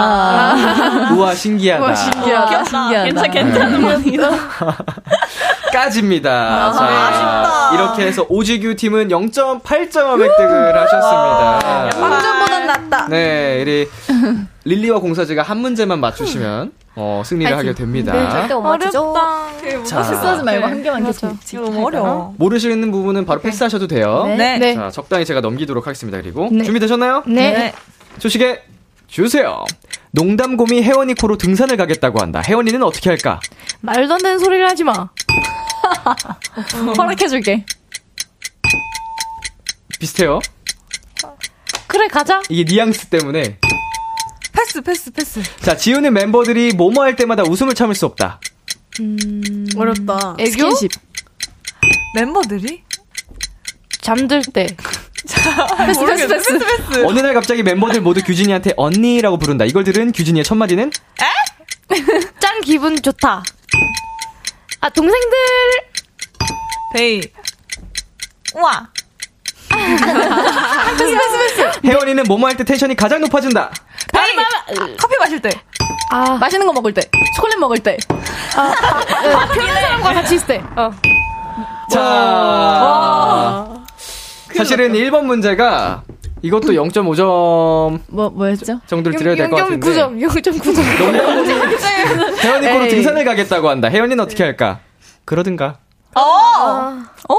[1.15, 1.83] 우와, 신기하다.
[1.83, 2.49] 우와, 신기하다.
[2.49, 3.03] 귀엽다.
[3.03, 4.29] 괜찮, 괜찮은 말이다.
[5.71, 6.71] 까집니다.
[6.73, 11.89] 자, 이렇게 해서 오지규 팀은 0.8점 획득을 하셨습니다.
[11.99, 13.07] 방전보단 낫다.
[13.09, 13.89] 네, 우리
[14.65, 18.13] 릴리와 공사지가 한 문제만 맞추시면 어, 승리를 하게 됩니다.
[18.13, 19.13] 네, 절대 못 맞추죠.
[19.85, 21.37] 자, 실수하지 말고 한 개만 계속.
[21.53, 22.33] 너무 어려워.
[22.37, 24.23] 모르시는 부분은 바로 패스하셔도 돼요.
[24.37, 24.57] 네.
[24.57, 24.75] 네.
[24.75, 26.21] 자, 적당히 제가 넘기도록 하겠습니다.
[26.21, 26.63] 그리고 네.
[26.63, 27.23] 준비되셨나요?
[27.27, 27.73] 네.
[28.19, 28.61] 소식에
[29.07, 29.63] 주세요.
[30.11, 32.41] 농담곰이 혜원이 코로 등산을 가겠다고 한다.
[32.45, 33.41] 혜원이는 어떻게 할까?
[33.81, 34.93] 말도 안 되는 소리를 하지 마.
[36.97, 37.65] 허락해줄게.
[39.99, 40.39] 비슷해요.
[41.87, 42.41] 그래, 가자.
[42.49, 43.57] 이게 뉘앙스 때문에.
[44.65, 45.43] 패스, 패스, 패스.
[45.61, 48.39] 자, 지우는 멤버들이 뭐뭐 할 때마다 웃음을 참을 수 없다.
[49.77, 50.35] 어렵다.
[50.39, 50.71] 애교?
[50.71, 50.91] 스킨십.
[52.15, 52.83] 멤버들이?
[54.01, 54.65] 잠들 때.
[55.85, 57.05] 패스, 패스, 패스, 패스.
[57.05, 59.65] 어느 날 갑자기 멤버들 모두 규진이한테 언니라고 부른다.
[59.65, 60.91] 이걸 들은 규진이의 첫 마디는
[62.39, 63.43] 짠 기분 좋다.
[64.81, 65.37] 아, 동생들.
[66.93, 67.21] 베이.
[68.55, 68.89] 우와.
[71.83, 73.71] 혜원이는 뭐뭐 할 때 텐션이 가장 높아진다.
[74.15, 74.77] 베이.
[74.79, 75.49] 아, 커피 마실 때.
[76.11, 77.01] 아, 맛있는 거 먹을 때.
[77.35, 77.97] 초콜릿 먹을 때.
[78.55, 80.63] 아, 편한 사람과 같이 있을 때.
[80.75, 80.91] 어.
[81.91, 83.67] 자,
[84.55, 86.03] 사실은 1번 문제가
[86.41, 88.79] 이것도 0.5점 뭐, 뭐였죠?
[88.87, 89.87] 정도를 드려야 될 것 같은데.
[89.87, 90.83] 0.9점, 0.9점.
[92.43, 92.89] 혜원이 코로 에이.
[92.89, 93.87] 등산을 가겠다고 한다.
[93.89, 94.79] 혜원이는 어떻게 할까?
[95.25, 95.77] 그러든가.
[96.15, 96.21] 어.
[97.29, 97.35] 어?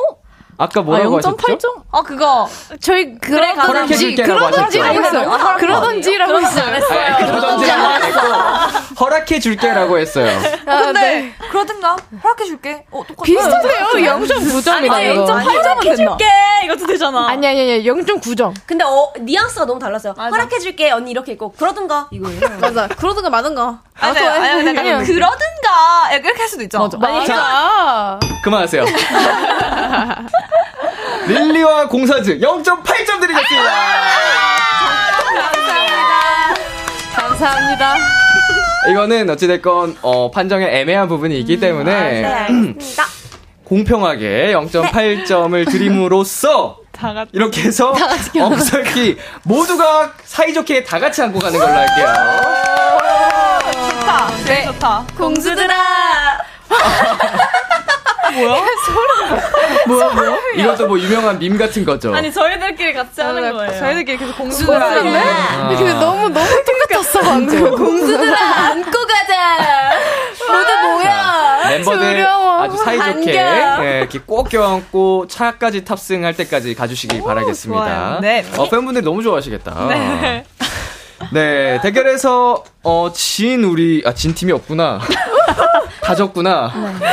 [0.59, 1.85] 아까 뭐라고 하셨죠?
[1.91, 2.49] 어, 그거.
[2.81, 3.53] 저희 그래.
[3.55, 4.23] 그러던지, 하셨죠?
[4.35, 5.31] 그러던지라고 했어요.
[5.59, 7.17] 그러던지라고 했어요.
[7.19, 8.21] 그러던지라고 했고
[9.01, 10.31] 허락해 줄게라고 했어요.
[10.67, 11.35] 아, 근데, 네.
[11.51, 11.97] 그러든가.
[12.25, 12.85] 허락해 줄게.
[12.91, 13.25] 어, 똑같아.
[13.25, 14.17] 비슷해요.
[14.19, 15.27] 0.9점이다, 이거.
[15.27, 16.25] 0.8점 해줄게.
[16.65, 17.29] 이것도 되잖아.
[17.29, 18.55] 아니, 아니, 아니, 0.9점.
[18.65, 20.15] 근데 어, 뉘앙스가 너무 달랐어요.
[20.17, 22.41] 허락해 줄게, 언니 이렇게 있고, 그러든가, 이거예요.
[22.61, 22.89] 맞아.
[22.89, 23.81] 그러든가 마든가.
[23.99, 24.99] 아니, 아니, 아니, 아니, 아니요.
[24.99, 26.11] 그러든가.
[26.13, 26.89] 이렇게 할 수도 있죠.
[26.99, 28.19] 맞아.
[28.43, 28.85] 그만하세요.
[31.27, 33.71] 릴리와 공사즈 0.8점 드리겠습니다.
[37.15, 37.97] 감사합니다.
[38.91, 43.05] 이거는 어찌됐건 어, 판정에 애매한 부분이 있기 때문에 알겠습니다.
[43.65, 46.79] 공평하게 0.8점을 드림으로써
[47.33, 47.93] 이렇게 해서
[48.39, 52.76] 엄살기 모두가 사이좋게 다 같이 안고 가는 걸로 할게요.
[54.07, 54.29] 좋다.
[54.47, 54.65] 네.
[54.67, 55.05] 좋다.
[55.19, 55.75] 공주들아,
[58.37, 58.61] 뭐야?
[59.87, 60.39] 뭐야, 뭐야?
[60.57, 62.15] 이것도 뭐 유명한 밈 같은 거죠.
[62.15, 63.79] 아니 저희들끼리 같이 하는 거예요.
[63.79, 64.89] 저희들끼리 계속 공수들아.
[65.69, 67.77] 근데 너무 너무 똑같았어 방금.
[67.77, 68.39] 공수들아
[68.69, 69.91] 안고 가자.
[70.49, 71.69] 모두 모여.
[71.69, 72.63] 멤버들 두려워.
[72.63, 73.37] 아주 사이좋게.
[73.37, 77.85] 예, 이렇게 꼭 껴안고 차까지 탑승할 때까지 가주시길 바라겠습니다.
[77.85, 78.19] 좋아요.
[78.21, 78.45] 네.
[78.57, 79.87] 어, 팬분들이 너무 좋아하시겠다.
[79.89, 80.45] 네.
[81.33, 85.01] 네, 대결에서 어, 진 우리 아 진 팀이 없구나.
[86.03, 86.73] 다 졌구나.
[87.01, 87.07] 네.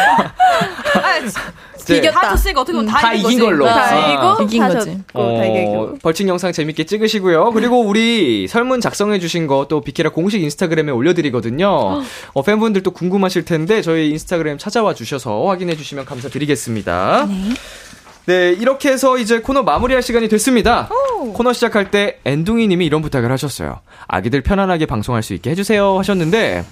[1.98, 2.22] 이겼다.
[2.22, 3.46] 다 졌으니까 어떻게 보면 다, 다 이긴 이긴 거지.
[3.52, 3.66] 걸로.
[3.66, 3.98] 다 아.
[4.38, 4.98] 이기고 이긴 다 거지.
[5.14, 5.98] 졌고 다 이기고.
[6.02, 7.52] 벌칙 영상 재밌게 찍으시고요.
[7.52, 12.04] 그리고 우리 설문 작성해주신 거 또 비키라 공식 인스타그램에 올려드리거든요.
[12.34, 17.28] 어, 팬분들도 궁금하실 텐데 저희 인스타그램 찾아와 주셔서 확인해 주시면 감사드리겠습니다.
[17.30, 17.54] 네,
[18.28, 20.90] 이렇게 해서 이제 코너 마무리할 시간이 됐습니다.
[21.34, 23.80] 코너 시작할 때 엔둥이 님이 이런 부탁을 하셨어요.
[24.08, 26.66] 아기들 편안하게 방송할 수 있게 해주세요 하셨는데,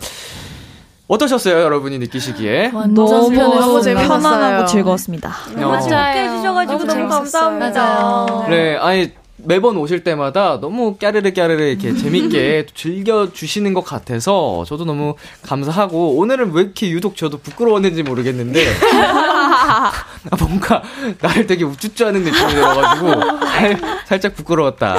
[1.08, 2.70] 어떠셨어요, 여러분이 느끼시기에?
[2.70, 4.08] 너무 너무.
[4.08, 5.30] 편안하고 즐거웠습니다.
[5.58, 5.80] 어.
[5.82, 8.46] 재밌게 해주셔가지고 너무 감사합니다.
[8.50, 9.12] 네, 아니,
[9.44, 16.18] 매번 오실 때마다 너무 까르르 까르르 이렇게 재밌게 즐겨 주시는 것 같아서 저도 너무 감사하고,
[16.18, 19.92] 오늘은 왜 이렇게 유독 저도 부끄러웠는지 모르겠는데, 아,
[20.40, 20.82] 뭔가
[21.22, 23.08] 나를 되게 우쭈쭈 하는 느낌이 들어가지고,
[23.48, 24.98] 살- 살짝 부끄러웠다.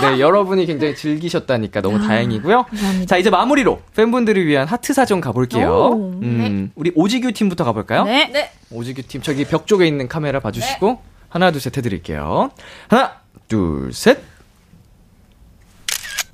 [0.00, 2.66] 근데 여러분이 굉장히 즐기셨다니까 너무 다행이고요.
[3.06, 5.92] 자, 이제 마무리로 팬분들을 위한 하트 사정 가볼게요.
[6.22, 8.04] 음, 우리 오지규 팀부터 가볼까요?
[8.04, 8.50] 네.
[8.70, 12.50] 오지규 팀 저기 벽 쪽에 있는 카메라 봐주시고 하나 둘 셋 해드릴게요.
[12.88, 13.12] 하나
[13.48, 14.18] 둘 셋.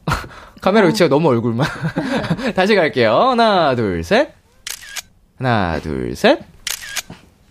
[0.61, 1.67] 카메라 위치가 너무 얼굴만.
[2.55, 3.31] 다시 갈게요.
[3.31, 4.35] 하나 둘 셋.
[5.39, 6.41] 하나 둘 셋.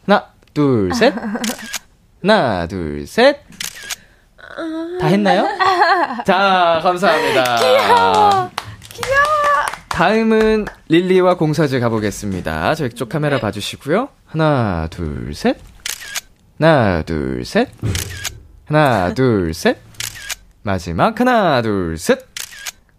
[0.06, 1.14] 하나 둘 셋.
[2.22, 3.40] 하나 둘 셋.
[5.00, 5.46] 다 했나요?
[6.26, 7.56] 자 감사합니다.
[7.58, 8.50] 귀여워.
[10.00, 12.74] 다음은 릴리와 공사즈 가보겠습니다.
[12.76, 14.08] 저희 쪽 카메라 봐주시고요.
[14.28, 15.58] 하나, 둘, 셋.
[16.58, 17.68] 하나, 둘, 셋.
[18.70, 19.78] 하나, 둘, 셋.
[20.62, 22.28] 마지막 하나, 둘, 셋.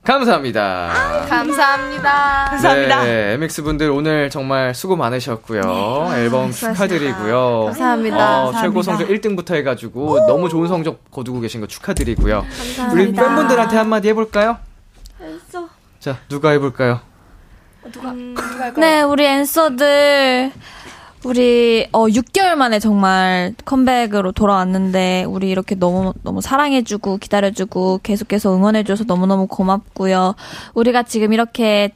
[0.03, 1.27] 감사합니다.
[1.29, 2.47] 감사합니다.
[2.51, 3.05] 감사합니다.
[3.05, 6.11] 네, MX 분들 오늘 정말 수고 많으셨고요.
[6.17, 7.67] 앨범 축하드리고요.
[7.67, 8.45] 감사합니다.
[8.47, 12.45] 어, 최고 성적 1등부터 해가지고 너무 좋은 성적 거두고 계신 거 축하드리고요.
[12.93, 14.57] 우리 팬분들한테 한마디 해볼까요?
[16.01, 17.01] 자, 누가 해볼까요?
[18.77, 20.51] 네, 우리 앤서들
[21.25, 29.05] 우리 어 6개월 만에 정말 컴백으로 돌아왔는데 우리 이렇게 너무 너무 사랑해주고 기다려주고 계속해서 응원해줘서
[29.05, 30.35] 너무 너무 고맙고요.
[30.75, 31.93] 우리가 지금 이렇게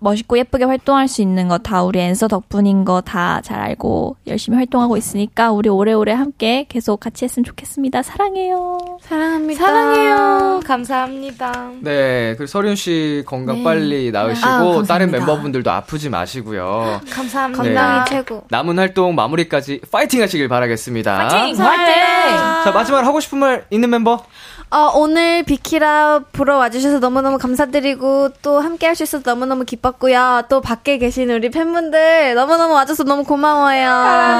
[0.00, 4.56] 멋있고 예쁘게 활동할 수 있는 거 다 우리 앤서 덕분인 거 다 잘 알고 열심히
[4.56, 8.02] 활동하고 있으니까 우리 오래오래 함께 계속 같이 했으면 좋겠습니다.
[8.02, 8.98] 사랑해요.
[9.02, 9.64] 사랑합니다.
[9.64, 10.60] 사랑해요.
[10.64, 11.70] 감사합니다.
[11.80, 14.82] 네, 그리고 서륜 씨 건강 빨리 나으시고 아.
[14.86, 17.00] 다른 멤버분들도 아프지 마시고요.
[17.10, 17.62] 감사합니다.
[17.62, 17.74] 네.
[17.74, 18.42] 건강이 최고.
[18.50, 21.28] 남은 활동 마무리까지 파이팅 하시길 바라겠습니다.
[21.28, 21.56] 화이팅!
[21.56, 24.22] 자, 마지막으로 하고 싶은 말 있는 멤버?
[24.68, 30.42] 어, 오늘 비키라 보러 와주셔서 너무너무 감사드리고 또 함께 할 수 있어서 너무너무 기뻤고요.
[30.48, 33.86] 또 밖에 계신 우리 팬분들 너무너무 와줘서 너무 고마워요.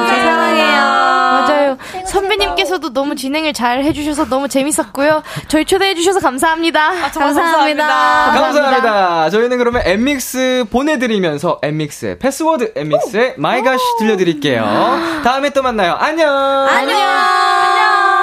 [0.09, 0.81] 사랑해요.
[0.81, 1.79] 맞아요.
[2.07, 5.23] 선배님께서도 너무 진행을 잘 해주셔서 너무 재밌었고요.
[5.49, 6.91] 저희 초대해주셔서 감사합니다.
[7.13, 7.87] 감사합니다.
[7.87, 9.31] 감사합니다.
[9.31, 15.21] 저희는 그러면 엠믹스 보내드리면서 엠믹스의 패스워드 엠믹스의 마이가시 들려드릴게요.
[15.23, 15.95] 다음에 또 만나요.
[15.99, 16.29] 안녕!
[16.35, 16.99] 안녕.
[16.99, 18.16] 한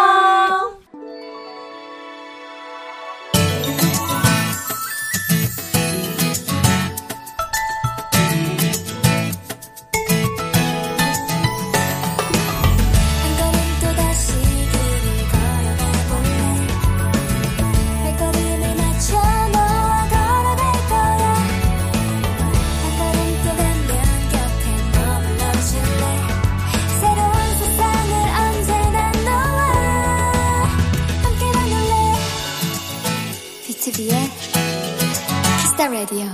[35.84, 36.26] 키스타 라디오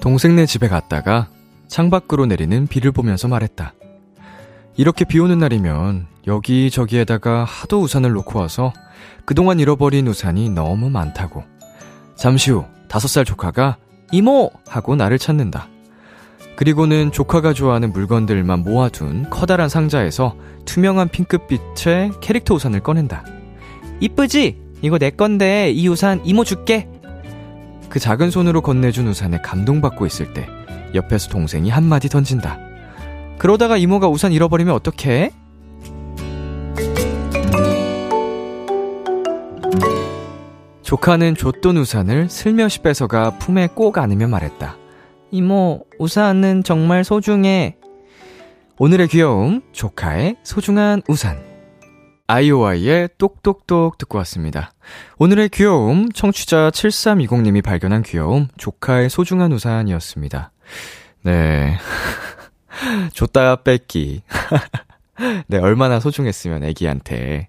[0.00, 1.28] 동생네 집에 갔다가
[1.68, 3.74] 창밖으로 내리는 비를 보면서 말했다.
[4.76, 8.72] 이렇게 비 오는 날이면 여기저기에다가 하도 우산을 놓고 와서
[9.24, 11.44] 그동안 잃어버린 우산이 너무 많다고.
[12.16, 13.76] 잠시 후 다섯 살 조카가
[14.12, 14.50] 이모!
[14.68, 15.68] 하고 나를 찾는다.
[16.56, 23.24] 그리고는 조카가 좋아하는 물건들만 모아둔 커다란 상자에서 투명한 핑크빛의 캐릭터 우산을 꺼낸다.
[24.00, 24.58] 이쁘지?
[24.82, 26.88] 이거 내 건데 이 우산 이모 줄게.
[27.88, 30.48] 그 작은 손으로 건네준 우산에 감동받고 있을 때
[30.94, 32.58] 옆에서 동생이 한마디 던진다.
[33.38, 35.30] 그러다가 이모가 우산 잃어버리면 어떡해?
[40.82, 44.83] 조카는 줬던 우산을 슬며시 뺏어가 품에 꼭 안으며 말했다.
[45.34, 47.74] 이모, 우산은 정말 소중해.
[48.78, 51.42] 오늘의 귀여움, 조카의 소중한 우산.
[52.28, 54.72] 아이오아이의 똑똑똑 듣고 왔습니다.
[55.18, 60.52] 오늘의 귀여움, 청취자 7320님이 발견한 귀여움, 조카의 소중한 우산이었습니다.
[61.24, 61.78] 네.
[63.12, 64.22] 줬다 뺏기.
[65.48, 67.48] 네, 얼마나 소중했으면 애기한테.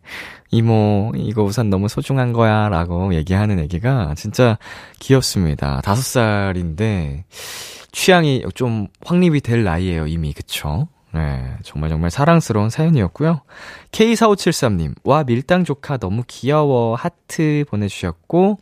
[0.50, 2.68] 이모, 이거 우산 너무 소중한 거야.
[2.70, 4.58] 라고 얘기하는 애기가 진짜
[5.00, 5.82] 귀엽습니다.
[5.82, 7.26] 다섯 살인데,
[7.96, 10.34] 취향이 좀 확립이 될 나이에요, 이미.
[10.34, 10.90] 그쵸?
[11.14, 13.42] 네, 정말 정말 사랑스러운 사연이었고요.
[13.92, 16.96] K4573님, 와, 밀당 조카 너무 귀여워.
[16.96, 18.58] 하트 보내주셨고,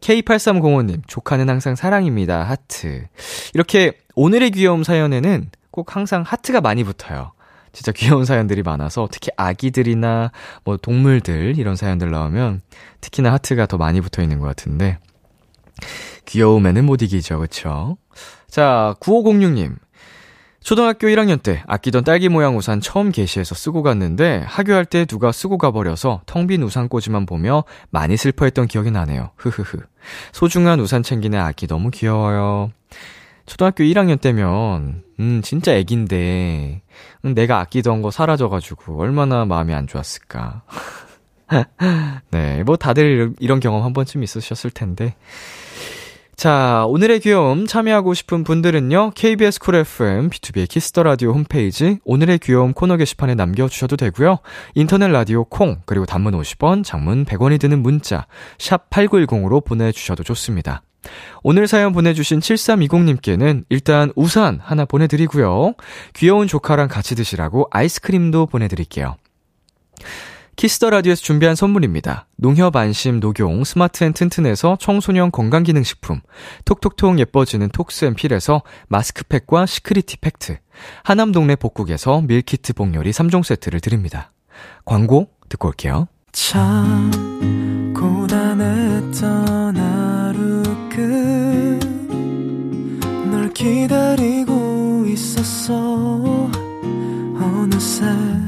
[0.00, 2.44] K8305님, 조카는 항상 사랑입니다.
[2.44, 3.06] 하트.
[3.52, 7.32] 이렇게 오늘의 귀여움 사연에는 꼭 항상 하트가 많이 붙어요.
[7.72, 10.32] 진짜 귀여운 사연들이 많아서 특히 아기들이나
[10.64, 12.62] 뭐 동물들 이런 사연들 나오면
[13.02, 14.98] 특히나 하트가 더 많이 붙어 있는 것 같은데
[16.24, 17.98] 귀여움에는 못 이기죠, 그쵸?
[18.48, 19.76] 자, 9506님.
[20.60, 25.56] 초등학교 1학년 때 아끼던 딸기 모양 우산 처음 게시해서 쓰고 갔는데 하교할 때 누가 쓰고
[25.56, 29.30] 가버려서 텅 빈 우산 꽂이만 보며 많이 슬퍼했던 기억이 나네요.
[29.36, 29.78] 흐흐흐.
[30.32, 32.70] 소중한 우산 챙기는 아기 너무 귀여워요.
[33.46, 36.82] 초등학교 1학년 때면, 음, 진짜 애긴데,
[37.24, 40.62] 음, 내가 아끼던 거 사라져가지고, 얼마나 마음이 안 좋았을까.
[42.30, 45.14] 네, 뭐 다들 이런 경험 한 번쯤 있으셨을 텐데.
[46.38, 52.74] 자, 오늘의 귀여움 참여하고 싶은 분들은요, KBS 쿨 FM, B2B의 키스터 라디오 홈페이지, 오늘의 귀여움
[52.74, 54.38] 코너 게시판에 남겨주셔도 되고요
[54.76, 60.82] 인터넷 라디오 콩, 그리고 단문 50원, 장문 100원이 드는 문자, 샵 8910으로 보내주셔도 좋습니다.
[61.42, 65.74] 오늘 사연 보내주신 7320님께는 일단 우산 하나 보내드리고요.
[66.14, 69.16] 귀여운 조카랑 같이 드시라고 아이스크림도 보내드릴게요.
[70.58, 72.26] Kiss the Radio에서 준비한 선물입니다.
[72.34, 76.20] 농협 안심 녹용 스마트 and 튼튼에서 청소년 건강기능식품,
[76.64, 80.58] 톡톡톡 예뻐지는 톡스앤필에서 마스크팩과 시크리티 팩트,
[81.04, 84.32] 하남 동네 복국에서 밀키트 복요리 3종 세트를 드립니다.
[84.84, 86.08] 광고 듣고 올게요.
[86.32, 87.08] 참
[87.96, 90.64] 고단했던 하루
[93.30, 96.50] 끝널 기다리고 있었어
[97.40, 98.47] 어느새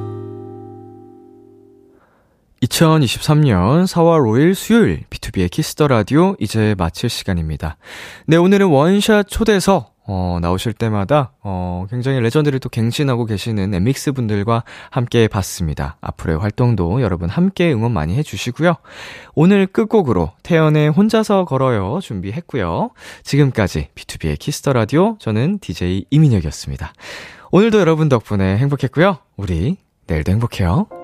[2.71, 7.77] 2023년 4월 5일 수요일 비투비의 키스 더 라디오 이제 마칠 시간입니다.
[8.27, 14.63] 네, 오늘은 원샷 초대석 어, 나오실 때마다 어, 굉장히 레전드를 또 갱신하고 계시는 엔믹스 분들과
[14.89, 15.97] 함께 봤습니다.
[16.01, 18.75] 앞으로의 활동도 여러분 함께 응원 많이 해주시고요.
[19.35, 22.91] 오늘 끝곡으로 태연의 혼자서 걸어요 준비했고요.
[23.23, 26.93] 지금까지 비투비의 키스 더 라디오 저는 DJ 이민혁이었습니다.
[27.51, 29.17] 오늘도 여러분 덕분에 행복했고요.
[29.35, 29.77] 우리
[30.07, 31.00] 내일도 행복해요.